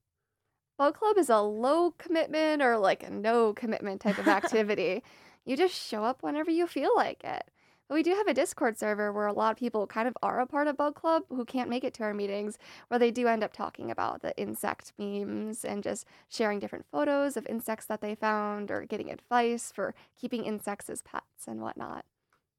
Bug 0.77 0.95
Club 0.97 1.17
is 1.17 1.29
a 1.29 1.41
low 1.41 1.91
commitment 1.91 2.61
or 2.63 2.77
like 2.79 3.03
a 3.03 3.09
no 3.11 3.53
commitment 3.53 4.01
type 4.01 4.17
of 4.17 4.27
activity. 4.39 5.03
you 5.45 5.55
just 5.57 5.75
show 5.75 6.03
up 6.03 6.23
whenever 6.23 6.49
you 6.49 6.65
feel 6.65 6.91
like 6.95 7.23
it. 7.23 7.51
But 7.93 7.97
we 7.97 8.01
do 8.11 8.15
have 8.15 8.27
a 8.27 8.33
Discord 8.33 8.75
server 8.79 9.13
where 9.13 9.27
a 9.27 9.33
lot 9.33 9.51
of 9.51 9.57
people 9.57 9.85
kind 9.85 10.07
of 10.07 10.17
are 10.23 10.39
a 10.39 10.47
part 10.47 10.65
of 10.65 10.75
Bug 10.75 10.95
Club 10.95 11.25
who 11.29 11.45
can't 11.45 11.69
make 11.69 11.83
it 11.83 11.93
to 11.93 12.03
our 12.03 12.13
meetings, 12.15 12.57
where 12.87 12.97
they 12.97 13.11
do 13.11 13.27
end 13.27 13.43
up 13.43 13.53
talking 13.53 13.91
about 13.91 14.23
the 14.23 14.35
insect 14.35 14.93
memes 14.97 15.63
and 15.63 15.83
just 15.83 16.07
sharing 16.27 16.57
different 16.57 16.87
photos 16.91 17.37
of 17.37 17.45
insects 17.45 17.85
that 17.85 18.01
they 18.01 18.15
found 18.15 18.71
or 18.71 18.81
getting 18.85 19.11
advice 19.11 19.71
for 19.71 19.93
keeping 20.19 20.43
insects 20.43 20.89
as 20.89 21.03
pets 21.03 21.45
and 21.47 21.61
whatnot. 21.61 22.03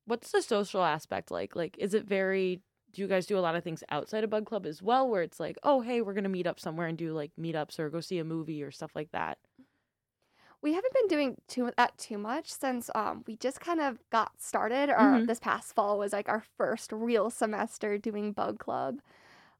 What's 0.06 0.30
the 0.30 0.40
social 0.40 0.84
aspect 0.84 1.32
like? 1.32 1.56
Like, 1.56 1.76
is 1.80 1.94
it 1.94 2.04
very? 2.06 2.60
Do 2.92 3.02
you 3.02 3.08
guys 3.08 3.26
do 3.26 3.36
a 3.36 3.40
lot 3.40 3.56
of 3.56 3.64
things 3.64 3.82
outside 3.90 4.22
of 4.22 4.30
Bug 4.30 4.46
Club 4.46 4.64
as 4.66 4.84
well, 4.84 5.08
where 5.08 5.22
it's 5.22 5.40
like, 5.40 5.58
oh, 5.64 5.80
hey, 5.80 6.00
we're 6.00 6.14
gonna 6.14 6.28
meet 6.28 6.46
up 6.46 6.60
somewhere 6.60 6.86
and 6.86 6.96
do 6.96 7.12
like 7.12 7.32
meetups 7.36 7.80
or 7.80 7.90
go 7.90 7.98
see 7.98 8.20
a 8.20 8.24
movie 8.24 8.62
or 8.62 8.70
stuff 8.70 8.92
like 8.94 9.10
that? 9.10 9.38
We 10.64 10.72
haven't 10.72 10.94
been 10.94 11.08
doing 11.08 11.36
too 11.46 11.70
that 11.76 11.96
too 11.98 12.18
much 12.18 12.50
since 12.50 12.90
um 12.94 13.22
we 13.26 13.36
just 13.36 13.60
kind 13.60 13.80
of 13.80 13.98
got 14.10 14.40
started. 14.40 14.90
Our 14.90 15.22
Mhm. 15.22 15.26
this 15.26 15.38
past 15.38 15.74
fall 15.74 15.98
was 15.98 16.12
like 16.12 16.28
our 16.28 16.40
first 16.56 16.90
real 16.92 17.30
semester 17.30 17.98
doing 17.98 18.32
Bug 18.32 18.58
Club. 18.58 19.00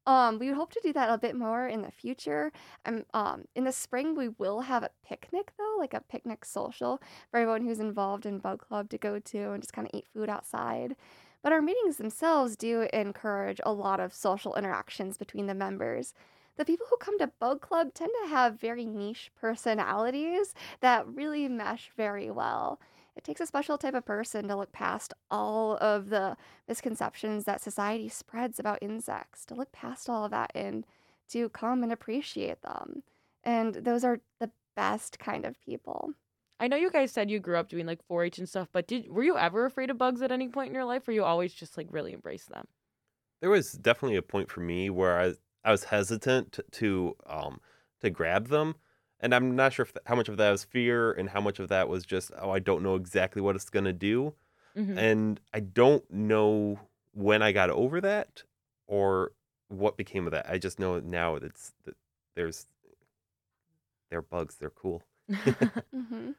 Um, 0.06 0.38
we 0.40 0.48
would 0.48 0.56
hope 0.56 0.72
to 0.72 0.80
do 0.82 0.92
that 0.94 1.10
a 1.10 1.18
bit 1.18 1.36
more 1.36 1.68
in 1.68 1.82
the 1.82 1.92
future. 1.92 2.52
And 2.84 3.06
um, 3.14 3.46
in 3.54 3.64
the 3.64 3.72
spring, 3.72 4.14
we 4.16 4.28
will 4.30 4.62
have 4.62 4.82
a 4.84 4.90
picnic 5.04 5.52
though, 5.58 5.76
like 5.78 5.94
a 5.94 6.02
picnic 6.02 6.44
social 6.44 7.00
for 7.30 7.38
everyone 7.40 7.64
who's 7.64 7.80
involved 7.80 8.26
in 8.26 8.38
Bug 8.40 8.60
Club 8.60 8.90
to 8.90 8.98
go 8.98 9.18
to 9.20 9.52
and 9.52 9.62
just 9.62 9.74
kind 9.74 9.88
of 9.88 9.94
eat 9.94 10.08
food 10.08 10.30
outside. 10.30 10.96
But 11.42 11.52
our 11.52 11.62
meetings 11.62 11.98
themselves 11.98 12.56
do 12.56 12.88
encourage 12.92 13.60
a 13.66 13.72
lot 13.72 14.00
of 14.00 14.14
social 14.14 14.56
interactions 14.56 15.18
between 15.18 15.46
the 15.46 15.54
members. 15.54 16.14
The 16.56 16.64
people 16.64 16.86
who 16.88 16.96
come 16.98 17.18
to 17.18 17.32
Bug 17.40 17.60
Club 17.60 17.94
tend 17.94 18.10
to 18.22 18.28
have 18.30 18.60
very 18.60 18.84
niche 18.84 19.30
personalities 19.40 20.54
that 20.80 21.06
really 21.06 21.48
mesh 21.48 21.90
very 21.96 22.30
well. 22.30 22.80
It 23.16 23.24
takes 23.24 23.40
a 23.40 23.46
special 23.46 23.78
type 23.78 23.94
of 23.94 24.04
person 24.04 24.48
to 24.48 24.56
look 24.56 24.72
past 24.72 25.14
all 25.30 25.76
of 25.80 26.10
the 26.10 26.36
misconceptions 26.68 27.44
that 27.44 27.60
society 27.60 28.08
spreads 28.08 28.58
about 28.58 28.82
insects, 28.82 29.44
to 29.46 29.54
look 29.54 29.72
past 29.72 30.08
all 30.08 30.24
of 30.24 30.30
that 30.32 30.50
and 30.54 30.84
to 31.30 31.48
come 31.50 31.82
and 31.82 31.92
appreciate 31.92 32.62
them. 32.62 33.02
And 33.42 33.74
those 33.74 34.04
are 34.04 34.20
the 34.40 34.50
best 34.76 35.18
kind 35.18 35.44
of 35.44 35.56
people. 35.64 36.12
I 36.60 36.68
know 36.68 36.76
you 36.76 36.90
guys 36.90 37.12
said 37.12 37.30
you 37.30 37.40
grew 37.40 37.56
up 37.56 37.68
doing 37.68 37.86
like 37.86 38.06
4-H 38.08 38.38
and 38.38 38.48
stuff, 38.48 38.68
but 38.72 38.86
did 38.86 39.08
were 39.08 39.24
you 39.24 39.36
ever 39.36 39.64
afraid 39.64 39.90
of 39.90 39.98
bugs 39.98 40.22
at 40.22 40.32
any 40.32 40.48
point 40.48 40.68
in 40.68 40.74
your 40.74 40.84
life, 40.84 41.06
or 41.06 41.12
you 41.12 41.24
always 41.24 41.52
just 41.52 41.76
like 41.76 41.88
really 41.90 42.12
embrace 42.12 42.46
them? 42.46 42.66
There 43.40 43.50
was 43.50 43.72
definitely 43.72 44.16
a 44.16 44.22
point 44.22 44.50
for 44.50 44.60
me 44.60 44.88
where 44.90 45.20
I, 45.20 45.34
I 45.64 45.70
was 45.70 45.84
hesitant 45.84 46.52
to, 46.52 46.64
to 46.72 47.16
um 47.26 47.60
to 48.00 48.10
grab 48.10 48.48
them, 48.48 48.76
and 49.20 49.34
I'm 49.34 49.56
not 49.56 49.72
sure 49.72 49.84
if 49.84 49.92
th- 49.92 50.02
how 50.06 50.14
much 50.16 50.28
of 50.28 50.36
that 50.36 50.50
was 50.50 50.64
fear 50.64 51.12
and 51.12 51.30
how 51.30 51.40
much 51.40 51.58
of 51.58 51.68
that 51.68 51.88
was 51.88 52.04
just 52.04 52.30
oh 52.38 52.50
I 52.50 52.58
don't 52.58 52.82
know 52.82 52.96
exactly 52.96 53.42
what 53.42 53.56
it's 53.56 53.70
gonna 53.70 53.92
do, 53.92 54.34
Mhm. 54.76 54.98
and 54.98 55.40
I 55.52 55.60
don't 55.60 56.08
know 56.10 56.80
when 57.12 57.42
I 57.42 57.52
got 57.52 57.70
over 57.70 58.00
that 58.00 58.42
or 58.86 59.32
what 59.68 59.96
became 59.96 60.26
of 60.26 60.32
that. 60.32 60.48
I 60.48 60.58
just 60.58 60.78
know 60.78 61.00
now 61.00 61.36
it's 61.36 61.72
that 61.84 61.96
there's 62.36 62.66
they're 64.10 64.22
bugs. 64.22 64.56
They're 64.56 64.70
cool. 64.70 65.02
hmm 65.92 66.32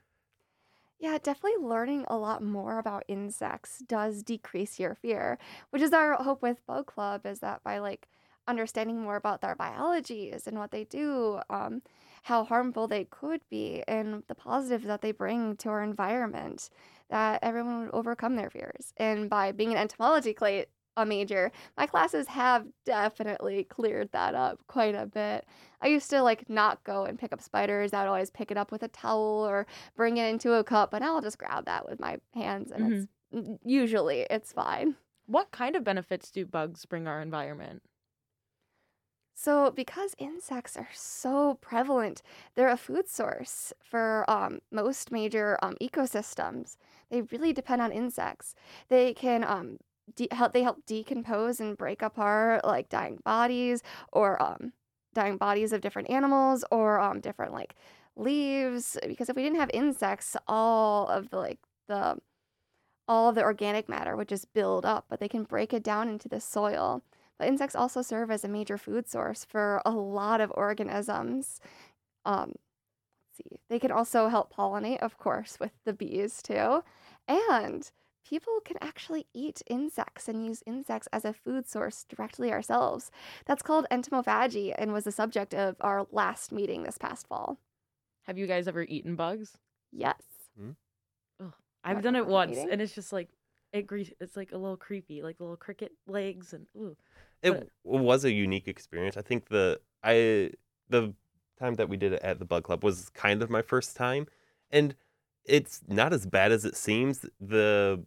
Yeah, 0.99 1.17
definitely 1.21 1.63
learning 1.65 2.05
a 2.07 2.17
lot 2.17 2.41
more 2.41 2.79
about 2.79 3.03
insects 3.07 3.79
does 3.79 4.23
decrease 4.23 4.79
your 4.79 4.95
fear, 4.95 5.37
which 5.69 5.81
is 5.81 5.93
our 5.93 6.13
hope 6.23 6.41
with 6.41 6.65
Bug 6.65 6.85
Club 6.87 7.25
is 7.25 7.39
that 7.39 7.63
by 7.63 7.79
like 7.79 8.07
understanding 8.47 9.01
more 9.01 9.15
about 9.15 9.41
their 9.41 9.55
biologies 9.55 10.47
and 10.47 10.57
what 10.57 10.71
they 10.71 10.83
do, 10.85 11.39
um, 11.49 11.81
how 12.23 12.43
harmful 12.43 12.87
they 12.87 13.05
could 13.05 13.41
be, 13.49 13.83
and 13.87 14.23
the 14.27 14.35
positives 14.35 14.85
that 14.85 15.01
they 15.01 15.11
bring 15.11 15.55
to 15.57 15.69
our 15.69 15.83
environment, 15.83 16.69
that 17.09 17.39
everyone 17.43 17.81
would 17.85 17.91
overcome 17.93 18.35
their 18.35 18.49
fears. 18.49 18.93
And 18.97 19.29
by 19.29 19.51
being 19.51 19.71
an 19.71 19.77
entomology 19.77 20.33
cla- 20.33 20.65
a 20.97 21.05
major, 21.05 21.51
my 21.77 21.85
classes 21.85 22.25
have 22.27 22.65
definitely 22.85 23.65
cleared 23.65 24.09
that 24.13 24.33
up 24.33 24.61
quite 24.67 24.95
a 24.95 25.05
bit. 25.05 25.45
I 25.81 25.87
used 25.87 26.09
to 26.11 26.21
like 26.23 26.49
not 26.49 26.83
go 26.85 27.03
and 27.03 27.19
pick 27.19 27.33
up 27.33 27.41
spiders. 27.41 27.93
I 27.93 28.01
would 28.03 28.07
always 28.07 28.29
pick 28.31 28.49
it 28.49 28.57
up 28.57 28.71
with 28.71 28.81
a 28.81 28.87
towel 28.87 29.45
or 29.45 29.67
bring 29.97 30.17
it 30.17 30.29
into 30.29 30.53
a 30.53 30.63
cup, 30.63 30.91
but 30.91 30.99
now 30.99 31.15
I'll 31.15 31.21
just 31.21 31.37
grab 31.37 31.65
that 31.65 31.87
with 31.87 31.99
my 31.99 32.17
hands, 32.33 32.71
and 32.71 32.93
it's 33.31 33.59
usually 33.65 34.25
it's 34.29 34.53
fine. 34.53 34.95
what 35.25 35.51
kind 35.51 35.75
of 35.75 35.83
benefits 35.83 36.31
do 36.31 36.45
bugs 36.45 36.85
bring 36.85 37.07
our 37.07 37.21
environment? 37.21 37.81
So, 39.37 39.69
because 39.69 40.15
insects 40.17 40.77
are 40.77 40.87
so 40.93 41.55
prevalent, 41.55 42.21
they're 42.55 42.69
a 42.69 42.77
food 42.77 43.09
source 43.09 43.73
for 43.83 44.23
um, 44.29 44.59
most 44.71 45.11
major 45.11 45.59
um, 45.61 45.75
ecosystems. 45.81 46.77
They 47.09 47.21
really 47.23 47.51
depend 47.51 47.81
on 47.81 47.91
insects. 47.91 48.55
They 48.87 49.13
can 49.13 49.43
um, 49.43 49.77
de- 50.15 50.29
help. 50.31 50.53
They 50.53 50.63
help 50.63 50.85
decompose 50.85 51.59
and 51.59 51.77
break 51.77 52.01
apart 52.01 52.63
like 52.63 52.87
dying 52.89 53.19
bodies 53.25 53.83
or 54.13 54.41
um, 54.41 54.71
dying 55.13 55.35
bodies 55.37 55.73
of 55.73 55.81
different 55.81 56.09
animals 56.09 56.63
or 56.71 56.99
um, 57.01 57.19
different 57.19 57.51
like 57.51 57.75
leaves. 58.15 58.97
Because 59.05 59.29
if 59.29 59.35
we 59.35 59.43
didn't 59.43 59.59
have 59.59 59.71
insects, 59.73 60.37
all 60.47 61.07
of 61.09 61.29
the 61.29 61.37
like 61.37 61.59
the 61.87 62.17
all 63.07 63.29
of 63.29 63.35
the 63.35 63.43
organic 63.43 63.89
matter 63.89 64.15
would 64.15 64.27
just 64.29 64.53
build 64.53 64.85
up, 64.85 65.05
but 65.09 65.19
they 65.19 65.27
can 65.27 65.43
break 65.43 65.73
it 65.73 65.83
down 65.83 66.09
into 66.09 66.27
the 66.29 66.39
soil. 66.41 67.03
But 67.37 67.47
insects 67.47 67.75
also 67.75 68.01
serve 68.01 68.31
as 68.31 68.43
a 68.43 68.49
major 68.49 68.77
food 68.77 69.07
source 69.07 69.43
for 69.45 69.81
a 69.85 69.91
lot 69.91 70.41
of 70.41 70.51
organisms. 70.55 71.59
Um, 72.23 72.53
let's 72.55 73.37
see, 73.37 73.59
they 73.69 73.79
can 73.79 73.91
also 73.91 74.29
help 74.29 74.53
pollinate, 74.53 74.99
of 74.99 75.17
course, 75.17 75.57
with 75.59 75.71
the 75.85 75.93
bees 75.93 76.41
too. 76.41 76.83
And 77.27 77.91
people 78.27 78.59
can 78.63 78.77
actually 78.81 79.27
eat 79.33 79.61
insects 79.67 80.27
and 80.27 80.45
use 80.45 80.63
insects 80.65 81.07
as 81.11 81.25
a 81.25 81.33
food 81.33 81.67
source 81.67 82.05
directly 82.07 82.51
ourselves. 82.51 83.11
That's 83.45 83.61
called 83.61 83.85
entomophagy 83.91 84.73
and 84.77 84.93
was 84.93 85.03
the 85.03 85.11
subject 85.11 85.53
of 85.53 85.75
our 85.81 86.07
last 86.11 86.51
meeting 86.51 86.83
this 86.83 86.97
past 86.97 87.27
fall. 87.27 87.57
Have 88.23 88.37
you 88.37 88.47
guys 88.47 88.67
ever 88.67 88.83
eaten 88.83 89.15
bugs? 89.15 89.57
Yes. 89.91 90.21
I've 91.85 92.01
done 92.01 92.15
it 92.15 92.25
once, 92.25 92.57
eating? 92.57 92.71
and 92.71 92.81
it's 92.81 92.95
just 92.95 93.13
like 93.13 93.29
it 93.71 93.85
gre- 93.85 94.13
It's 94.19 94.35
like 94.35 94.51
a 94.51 94.57
little 94.57 94.77
creepy, 94.77 95.21
like 95.21 95.39
little 95.39 95.55
cricket 95.55 95.91
legs, 96.07 96.53
and 96.53 96.65
ooh. 96.75 96.97
It 97.41 97.51
But- 97.51 97.69
was 97.83 98.25
a 98.25 98.31
unique 98.31 98.67
experience. 98.67 99.17
I 99.17 99.21
think 99.21 99.49
the 99.49 99.79
I 100.03 100.51
the 100.89 101.13
time 101.59 101.75
that 101.75 101.89
we 101.89 101.97
did 101.97 102.13
it 102.13 102.21
at 102.21 102.39
the 102.39 102.45
Bug 102.45 102.63
Club 102.63 102.83
was 102.83 103.09
kind 103.09 103.41
of 103.41 103.49
my 103.49 103.61
first 103.61 103.95
time, 103.95 104.27
and 104.71 104.95
it's 105.45 105.81
not 105.87 106.11
as 106.13 106.25
bad 106.25 106.51
as 106.51 106.65
it 106.65 106.75
seems. 106.75 107.25
the 107.39 108.05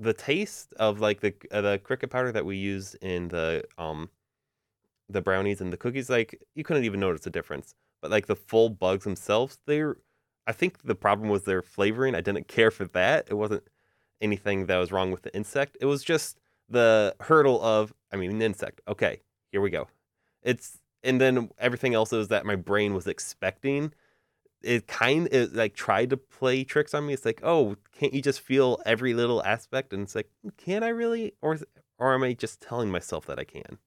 The 0.00 0.14
taste 0.14 0.72
of 0.74 1.00
like 1.00 1.20
the 1.20 1.34
uh, 1.50 1.60
the 1.60 1.78
cricket 1.78 2.10
powder 2.10 2.30
that 2.32 2.44
we 2.44 2.56
used 2.56 2.94
in 3.02 3.28
the 3.28 3.64
um 3.78 4.10
the 5.08 5.20
brownies 5.22 5.60
and 5.60 5.72
the 5.72 5.76
cookies, 5.76 6.08
like 6.10 6.40
you 6.54 6.62
couldn't 6.64 6.84
even 6.84 7.00
notice 7.00 7.26
a 7.26 7.30
difference. 7.30 7.74
but 8.00 8.12
like 8.12 8.26
the 8.26 8.36
full 8.36 8.68
bugs 8.70 9.02
themselves, 9.04 9.58
they're 9.66 9.96
I 10.46 10.52
think 10.52 10.82
the 10.84 10.94
problem 10.94 11.28
was 11.30 11.44
their 11.44 11.62
flavoring. 11.62 12.14
I 12.14 12.20
didn't 12.20 12.46
care 12.56 12.70
for 12.70 12.86
that. 12.88 13.26
It 13.28 13.34
wasn't 13.34 13.64
anything 14.20 14.66
that 14.66 14.76
was 14.78 14.92
wrong 14.92 15.10
with 15.10 15.22
the 15.22 15.34
insect. 15.34 15.76
It 15.80 15.86
was 15.86 16.04
just 16.04 16.38
the 16.68 17.16
hurdle 17.20 17.62
of 17.62 17.92
I 18.12 18.16
mean 18.16 18.30
an 18.30 18.42
insect. 18.42 18.80
Okay, 18.88 19.22
here 19.52 19.60
we 19.60 19.70
go. 19.70 19.88
It's 20.42 20.80
and 21.04 21.20
then 21.20 21.50
everything 21.58 21.94
else 21.94 22.12
is 22.12 22.28
that 22.28 22.46
my 22.46 22.56
brain 22.56 22.94
was 22.94 23.06
expecting. 23.06 23.92
It 24.62 24.88
kind 24.88 25.32
of 25.34 25.54
like 25.54 25.74
tried 25.74 26.10
to 26.10 26.16
play 26.16 26.64
tricks 26.64 26.94
on 26.94 27.06
me. 27.06 27.14
It's 27.14 27.24
like, 27.26 27.40
oh, 27.44 27.76
can't 27.92 28.14
you 28.14 28.22
just 28.22 28.40
feel 28.40 28.80
every 28.86 29.14
little 29.14 29.42
aspect? 29.44 29.92
And 29.92 30.02
it's 30.02 30.14
like, 30.16 30.30
can 30.58 30.82
I 30.84 30.88
really, 30.88 31.34
or 31.42 31.58
or 31.98 32.14
am 32.14 32.24
I 32.24 32.34
just 32.34 32.60
telling 32.62 32.90
myself 32.90 33.26
that 33.26 33.38
I 33.38 33.44
can? 33.44 33.78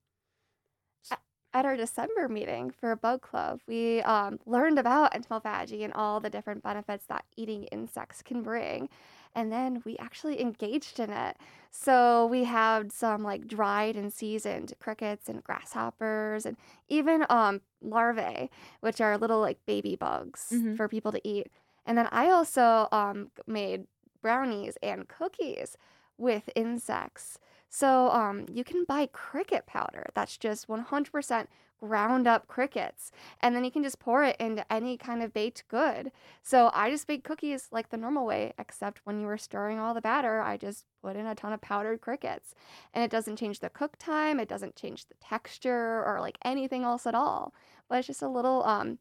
At 1.54 1.66
our 1.66 1.76
December 1.76 2.30
meeting 2.30 2.72
for 2.72 2.92
a 2.92 2.98
bug 2.98 3.22
club, 3.22 3.60
we 3.68 4.02
um, 4.04 4.40
learned 4.46 4.80
about 4.80 5.14
entomophagy 5.14 5.84
and 5.84 5.92
all 5.94 6.22
the 6.22 6.30
different 6.30 6.64
benefits 6.64 7.06
that 7.08 7.26
eating 7.36 7.66
insects 7.66 8.22
can 8.22 8.42
bring 8.42 8.88
and 9.36 9.52
then 9.52 9.82
we 9.86 9.98
actually 9.98 10.42
engaged 10.42 11.00
in 11.00 11.10
it. 11.12 11.38
So 11.72 12.26
we 12.26 12.44
had 12.46 12.92
some 12.92 13.24
like 13.24 13.48
dried 13.48 13.96
and 13.96 14.12
seasoned 14.12 14.74
crickets 14.80 15.30
and 15.30 15.44
grasshoppers 15.44 16.46
and 16.46 16.58
even 16.90 17.26
um 17.30 17.62
larvae, 17.82 18.50
which 18.82 19.00
are 19.02 19.18
little 19.18 19.40
like 19.40 19.66
baby 19.66 19.96
bugs 19.96 20.50
Mhm. 20.52 20.76
for 20.76 20.88
people 20.88 21.12
to 21.12 21.28
eat. 21.28 21.48
And 21.86 21.98
then 21.98 22.08
I 22.12 22.30
also 22.30 22.88
um 22.92 23.32
made 23.48 23.88
brownies 24.22 24.78
and 24.84 25.08
cookies 25.08 25.78
with 26.18 26.50
insects. 26.56 27.40
So 27.72 28.10
um 28.12 28.46
you 28.52 28.64
can 28.64 28.84
buy 28.86 29.08
cricket 29.08 29.66
powder. 29.66 30.06
That's 30.14 30.38
just 30.38 30.68
100% 30.68 31.48
ground 31.80 32.28
up 32.28 32.48
crickets. 32.48 33.12
And 33.42 33.56
then 33.56 33.64
you 33.64 33.72
can 33.72 33.82
just 33.84 33.98
pour 34.00 34.24
it 34.24 34.36
into 34.40 34.72
any 34.72 34.98
kind 34.98 35.24
of 35.24 35.34
baked 35.34 35.64
good. 35.68 36.12
So 36.44 36.70
I 36.74 36.92
just 36.92 37.08
baked 37.08 37.24
cookies 37.24 37.70
like 37.72 37.90
the 37.90 37.98
normal 37.98 38.26
way, 38.26 38.54
except 38.60 39.02
when 39.04 39.20
you 39.20 39.26
were 39.26 39.38
stirring 39.38 39.80
all 39.80 39.96
the 39.96 40.02
batter, 40.02 40.42
I 40.42 40.58
just 40.58 40.86
put 41.02 41.16
in 41.16 41.26
a 41.26 41.34
ton 41.34 41.54
of 41.54 41.62
powdered 41.62 42.02
crickets. 42.02 42.54
And 42.94 43.04
it 43.04 43.10
doesn't 43.10 43.38
change 43.38 43.60
the 43.60 43.70
cook 43.70 43.98
time, 43.98 44.40
it 44.40 44.50
doesn't 44.50 44.76
change 44.76 45.08
the 45.08 45.16
texture 45.22 46.04
or 46.06 46.20
like 46.22 46.38
anything 46.46 46.84
else 46.84 47.08
at 47.08 47.16
all. 47.16 47.54
But 47.90 48.00
it's 48.00 48.08
just 48.08 48.22
a 48.22 48.30
little 48.30 48.64
um 48.66 49.00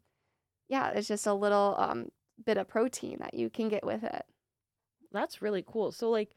yeah, 0.69 0.91
it's 0.91 1.09
just 1.09 1.27
a 1.27 1.35
little 1.35 1.75
um 1.79 2.11
bit 2.47 2.57
of 2.57 2.69
protein 2.69 3.19
that 3.21 3.35
you 3.35 3.51
can 3.51 3.69
get 3.69 3.85
with 3.85 4.05
it. 4.05 4.25
That's 5.13 5.43
really 5.43 5.65
cool. 5.67 5.93
So 5.93 6.11
like 6.11 6.37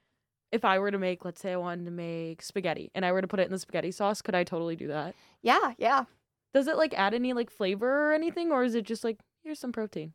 if 0.54 0.64
I 0.64 0.80
were 0.80 0.92
to 0.92 1.00
make, 1.00 1.26
let's 1.26 1.42
say 1.42 1.52
I 1.54 1.58
wanted 1.58 1.86
to 1.86 1.92
make 1.92 2.42
spaghetti 2.42 2.92
and 2.94 3.04
I 3.06 3.12
were 3.12 3.22
to 3.22 3.28
put 3.28 3.40
it 3.40 3.46
in 3.48 3.52
the 3.52 3.60
spaghetti 3.60 3.92
sauce, 3.92 4.22
could 4.22 4.36
I 4.36 4.44
totally 4.44 4.76
do 4.76 4.88
that? 4.88 5.16
Yeah, 5.42 5.74
yeah. 5.78 6.06
Does 6.54 6.68
it 6.68 6.78
like 6.78 6.94
add 6.94 7.14
any 7.14 7.34
like 7.34 7.50
flavor 7.50 8.10
or 8.10 8.14
anything 8.14 8.52
or 8.52 8.64
is 8.64 8.76
it 8.76 8.86
just 8.86 9.04
like 9.04 9.20
here's 9.44 9.60
some 9.60 9.72
protein? 9.72 10.14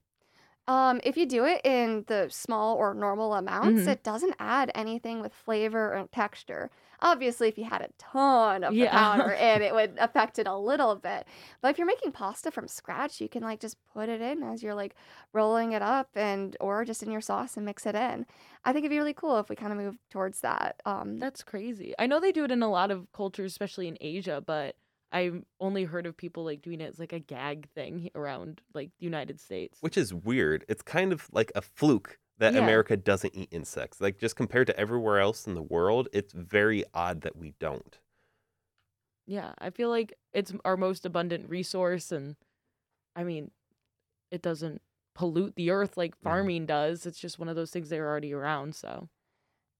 Um, 0.68 1.00
if 1.02 1.16
you 1.16 1.26
do 1.26 1.44
it 1.46 1.62
in 1.64 2.04
the 2.08 2.28
small 2.30 2.76
or 2.76 2.94
normal 2.94 3.34
amounts, 3.34 3.86
Mhm. 3.86 3.88
it 3.88 4.04
doesn't 4.04 4.36
add 4.38 4.70
anything 4.74 5.20
with 5.20 5.32
flavor 5.34 5.96
or 5.96 6.06
texture. 6.12 6.70
Obviously, 7.00 7.48
if 7.48 7.56
you 7.58 7.64
had 7.64 7.80
a 7.82 7.88
ton 7.98 8.62
of 8.64 8.78
the 8.78 8.86
Yeah. 8.86 8.88
powder 8.88 9.32
in, 9.32 9.62
it 9.62 9.74
would 9.74 9.96
affect 9.98 10.38
it 10.38 10.46
a 10.46 10.56
little 10.56 10.94
bit. 10.96 11.26
But 11.62 11.70
if 11.70 11.78
you're 11.78 11.86
making 11.86 12.12
pasta 12.12 12.50
from 12.50 12.68
scratch, 12.68 13.20
you 13.20 13.28
can 13.30 13.42
like 13.42 13.60
just 13.60 13.78
put 13.94 14.10
it 14.10 14.20
in 14.20 14.42
as 14.42 14.62
you're 14.62 14.74
like 14.74 14.94
rolling 15.32 15.72
it 15.72 15.82
up 15.82 16.10
and 16.14 16.56
or 16.60 16.84
just 16.84 17.02
in 17.02 17.10
your 17.10 17.22
sauce 17.22 17.56
and 17.56 17.64
mix 17.66 17.86
it 17.86 17.94
in. 17.94 18.26
I 18.64 18.72
think 18.72 18.84
it'd 18.84 18.90
be 18.90 18.98
really 18.98 19.14
cool 19.14 19.38
if 19.38 19.48
we 19.48 19.56
kind 19.56 19.72
of 19.72 19.78
move 19.78 19.98
towards 20.10 20.40
that. 20.42 20.80
Um, 20.84 21.20
That's 21.20 21.42
crazy. 21.42 21.94
I 21.98 22.06
know 22.06 22.20
they 22.20 22.32
do 22.32 22.44
it 22.44 22.52
in 22.52 22.62
a 22.62 22.70
lot 22.70 22.90
of 22.90 23.10
cultures, 23.12 23.50
especially 23.52 23.88
in 23.88 23.98
Asia, 24.00 24.40
but 24.44 24.76
I've 25.12 25.42
only 25.60 25.84
heard 25.84 26.06
of 26.06 26.16
people 26.16 26.44
like 26.44 26.62
doing 26.62 26.80
it 26.80 26.90
as 26.90 26.98
like 26.98 27.12
a 27.12 27.18
gag 27.18 27.68
thing 27.70 28.10
around 28.14 28.60
like 28.74 28.90
the 28.98 29.04
United 29.04 29.40
States. 29.40 29.78
Which 29.80 29.96
is 29.96 30.12
weird. 30.12 30.64
It's 30.68 30.82
kind 30.82 31.12
of 31.12 31.28
like 31.32 31.50
a 31.54 31.62
fluke 31.62 32.18
that 32.38 32.54
Yeah. 32.54 32.60
America 32.60 32.96
doesn't 32.96 33.34
eat 33.34 33.48
insects. 33.50 34.00
Like 34.00 34.18
just 34.18 34.36
compared 34.36 34.66
to 34.68 34.78
everywhere 34.78 35.18
else 35.20 35.46
in 35.46 35.54
the 35.54 35.62
world, 35.62 36.08
it's 36.12 36.32
very 36.32 36.84
odd 36.94 37.22
that 37.22 37.36
we 37.36 37.52
don't. 37.58 37.98
Yeah, 39.26 39.52
I 39.58 39.70
feel 39.70 39.90
like 39.90 40.14
it's 40.32 40.52
our 40.64 40.76
most 40.76 41.04
abundant 41.04 41.48
resource 41.50 42.12
and 42.12 42.36
I 43.16 43.24
mean, 43.24 43.50
it 44.30 44.42
doesn't 44.42 44.82
pollute 45.14 45.56
the 45.56 45.70
earth 45.70 45.96
like 45.96 46.12
mm-hmm. 46.16 46.24
farming 46.24 46.66
does. 46.66 47.06
It's 47.06 47.18
just 47.20 47.38
one 47.38 47.48
of 47.48 47.56
those 47.56 47.70
things 47.70 47.88
that 47.90 47.98
are 47.98 48.08
already 48.08 48.32
around, 48.34 48.74
so 48.74 49.08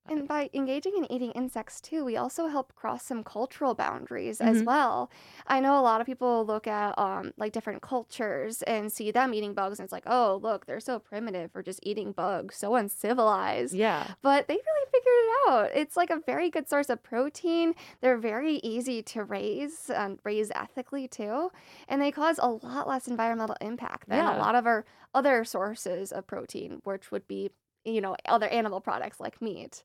And 0.07 0.27
by 0.27 0.49
engaging 0.55 0.97
in 0.97 1.11
eating 1.13 1.33
insects 1.33 1.83
too, 1.83 2.03
we 2.03 2.17
also 2.17 2.47
help 2.47 2.75
cross 2.75 3.05
some 3.05 3.23
cultural 3.23 3.75
boundaries 3.75 4.41
as 4.41 4.63
Mhm. 4.63 4.65
well. 4.65 5.11
I 5.47 5.61
know 5.61 5.79
a 5.79 5.83
lot 5.83 6.01
of 6.01 6.07
people 6.07 6.47
look 6.47 6.67
at 6.67 6.99
um, 6.99 7.35
like 7.37 7.53
different 7.53 7.83
cultures 7.83 8.63
and 8.63 8.91
see 8.91 9.11
them 9.11 9.35
eating 9.35 9.53
bugs, 9.53 9.79
and 9.79 9.85
it's 9.85 9.93
like, 9.93 10.05
oh, 10.07 10.39
look, 10.43 10.65
they're 10.65 10.81
so 10.81 10.99
primitive 10.99 11.53
for 11.53 11.63
just 11.63 11.81
eating 11.83 12.13
bugs, 12.13 12.57
so 12.57 12.75
uncivilized. 12.75 13.75
yeah. 13.75 14.15
But 14.23 14.49
they 14.49 14.55
really 14.55 14.87
figured 14.91 15.05
it 15.05 15.49
out. 15.51 15.71
It's 15.75 15.95
like 15.97 16.09
a 16.09 16.21
very 16.25 16.49
good 16.49 16.71
source 16.71 16.89
of 16.89 17.03
protein. 17.03 17.75
They're 18.01 18.17
very 18.17 18.55
easy 18.65 19.03
to 19.03 19.25
raise 19.25 19.91
and 19.91 20.19
raise 20.25 20.51
ethically 20.53 21.07
too, 21.07 21.51
and 21.87 22.01
they 22.01 22.13
cause 22.13 22.39
a 22.43 22.49
lot 22.49 22.89
less 22.89 23.09
environmental 23.09 23.57
impact 23.61 24.09
than 24.09 24.25
Yeah. 24.25 24.31
a 24.33 24.33
lot 24.33 24.55
of 24.55 24.67
our 24.67 24.87
other 25.13 25.45
sources 25.45 26.13
of 26.13 26.27
protein, 26.27 26.81
which 26.85 27.11
would 27.13 27.29
be 27.29 27.51
you 27.88 28.01
know 28.01 28.16
other 28.27 28.48
animal 28.48 28.81
products 28.81 29.20
like 29.20 29.40
meat. 29.42 29.85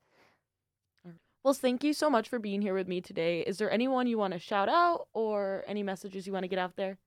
Well, 1.44 1.54
thank 1.54 1.84
you 1.84 1.94
so 1.94 2.10
much 2.10 2.30
for 2.30 2.40
being 2.40 2.62
here 2.62 2.74
with 2.74 2.88
me 2.88 3.02
today. 3.02 3.42
Is 3.42 3.58
there 3.58 3.70
anyone 3.70 4.08
you 4.08 4.18
want 4.18 4.32
to 4.32 4.40
shout 4.40 4.70
out 4.70 5.08
or 5.14 5.66
any 5.68 5.84
messages 5.84 6.26
you 6.26 6.32
want 6.32 6.44
to 6.44 6.48
get 6.48 6.58
out 6.58 6.78
there? 6.78 6.98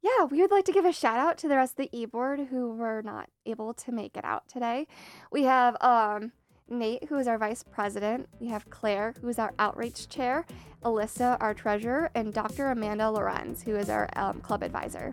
Yeah, 0.00 0.24
we 0.24 0.40
would 0.40 0.50
like 0.50 0.64
to 0.64 0.72
give 0.72 0.86
a 0.86 0.92
shout 0.92 1.18
out 1.18 1.36
to 1.38 1.48
the 1.48 1.56
rest 1.56 1.72
of 1.72 1.76
the 1.76 1.98
e-board 1.98 2.48
who 2.50 2.72
were 2.72 3.02
not 3.02 3.28
able 3.44 3.74
to 3.74 3.92
make 3.92 4.16
it 4.16 4.24
out 4.24 4.48
today. 4.48 4.86
We 5.30 5.42
have 5.42 5.76
um, 5.82 6.32
Nate, 6.70 7.04
who 7.08 7.18
is 7.18 7.26
our 7.26 7.36
vice 7.36 7.62
president. 7.62 8.28
We 8.40 8.48
have 8.48 8.70
Claire, 8.70 9.14
who 9.20 9.28
is 9.28 9.38
our 9.38 9.52
outreach 9.58 10.08
chair. 10.08 10.46
Alyssa, 10.84 11.36
our 11.40 11.52
treasurer, 11.52 12.10
and 12.14 12.32
Dr. 12.32 12.70
Amanda 12.70 13.10
Lorenz, 13.10 13.62
who 13.62 13.74
is 13.74 13.90
our 13.90 14.08
um, 14.14 14.40
club 14.40 14.62
advisor. 14.62 15.12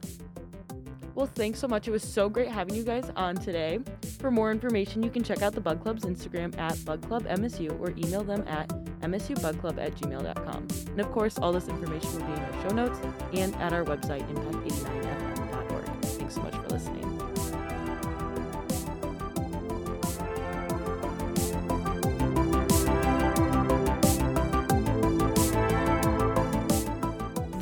Well, 1.15 1.27
thanks 1.27 1.59
so 1.59 1.67
much. 1.67 1.87
It 1.87 1.91
was 1.91 2.03
so 2.03 2.27
great 2.27 2.49
having 2.49 2.75
you 2.75 2.83
guys 2.83 3.09
on 3.15 3.37
today. 3.37 3.79
For 4.19 4.29
more 4.29 4.51
information, 4.51 5.01
you 5.01 5.09
can 5.09 5.23
check 5.23 5.41
out 5.41 5.53
the 5.53 5.61
Bug 5.61 5.81
Club's 5.81 6.03
Instagram 6.03 6.57
at 6.59 6.75
bugclubmsu 6.79 7.79
or 7.79 7.91
email 7.91 8.23
them 8.23 8.43
at 8.47 8.67
msubugclub 8.99 9.79
at 9.79 9.95
gmail.com. 9.95 10.67
And 10.87 10.99
of 10.99 11.09
course, 11.11 11.37
all 11.39 11.53
this 11.53 11.69
information 11.69 12.11
will 12.19 12.27
be 12.27 12.33
in 12.33 12.39
our 12.39 12.69
show 12.69 12.75
notes 12.75 12.99
and 13.33 13.55
at 13.55 13.71
our 13.71 13.85
website, 13.85 14.29
impact89fm.org. 14.29 15.85
Thanks 16.03 16.35
so 16.35 16.41
much 16.41 16.55
for 16.55 16.67
listening. 16.67 17.14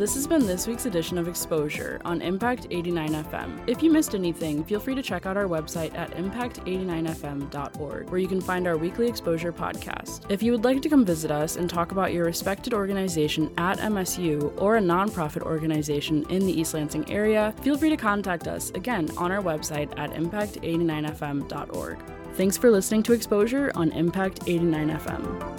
This 0.04 0.16
has 0.16 0.28
been 0.28 0.46
this 0.46 0.68
week's 0.68 0.86
edition 0.86 1.18
of 1.18 1.30
Exposure 1.30 2.02
on 2.04 2.22
Impact 2.22 2.68
89 2.70 3.24
FM. 3.24 3.64
If 3.68 3.82
you 3.82 3.90
missed 3.90 4.14
anything, 4.14 4.66
feel 4.66 4.82
free 4.82 4.96
to 4.96 5.02
check 5.02 5.26
out 5.26 5.38
our 5.38 5.46
website 5.46 5.98
at 5.98 6.12
impact89fm.org, 6.18 8.10
where 8.10 8.20
you 8.20 8.28
can 8.28 8.42
find 8.42 8.68
our 8.68 8.76
weekly 8.76 9.08
Exposure 9.08 9.54
podcast. 9.54 10.26
If 10.28 10.44
you 10.44 10.52
would 10.52 10.66
like 10.66 10.82
to 10.82 10.90
come 10.90 11.06
visit 11.06 11.32
us 11.32 11.56
and 11.56 11.70
talk 11.70 11.94
about 11.94 12.12
your 12.12 12.26
respected 12.26 12.74
organization 12.74 13.50
at 13.58 13.78
MSU 13.78 14.62
or 14.62 14.76
a 14.76 14.82
nonprofit 14.82 15.44
organization 15.44 16.26
in 16.30 16.46
the 16.46 16.52
East 16.52 16.74
Lansing 16.74 17.10
area, 17.10 17.54
feel 17.62 17.78
free 17.78 17.90
to 17.90 17.96
contact 17.96 18.50
us 18.50 18.72
again 18.72 19.10
on 19.16 19.32
our 19.32 19.42
website 19.42 19.98
at 19.98 20.12
impact89fm.org. 20.12 21.98
Thanks 22.34 22.58
for 22.58 22.70
listening 22.70 23.04
to 23.04 23.14
Exposure 23.14 23.72
on 23.74 23.94
Impact 23.94 24.42
89 24.48 25.00
FM. 25.00 25.53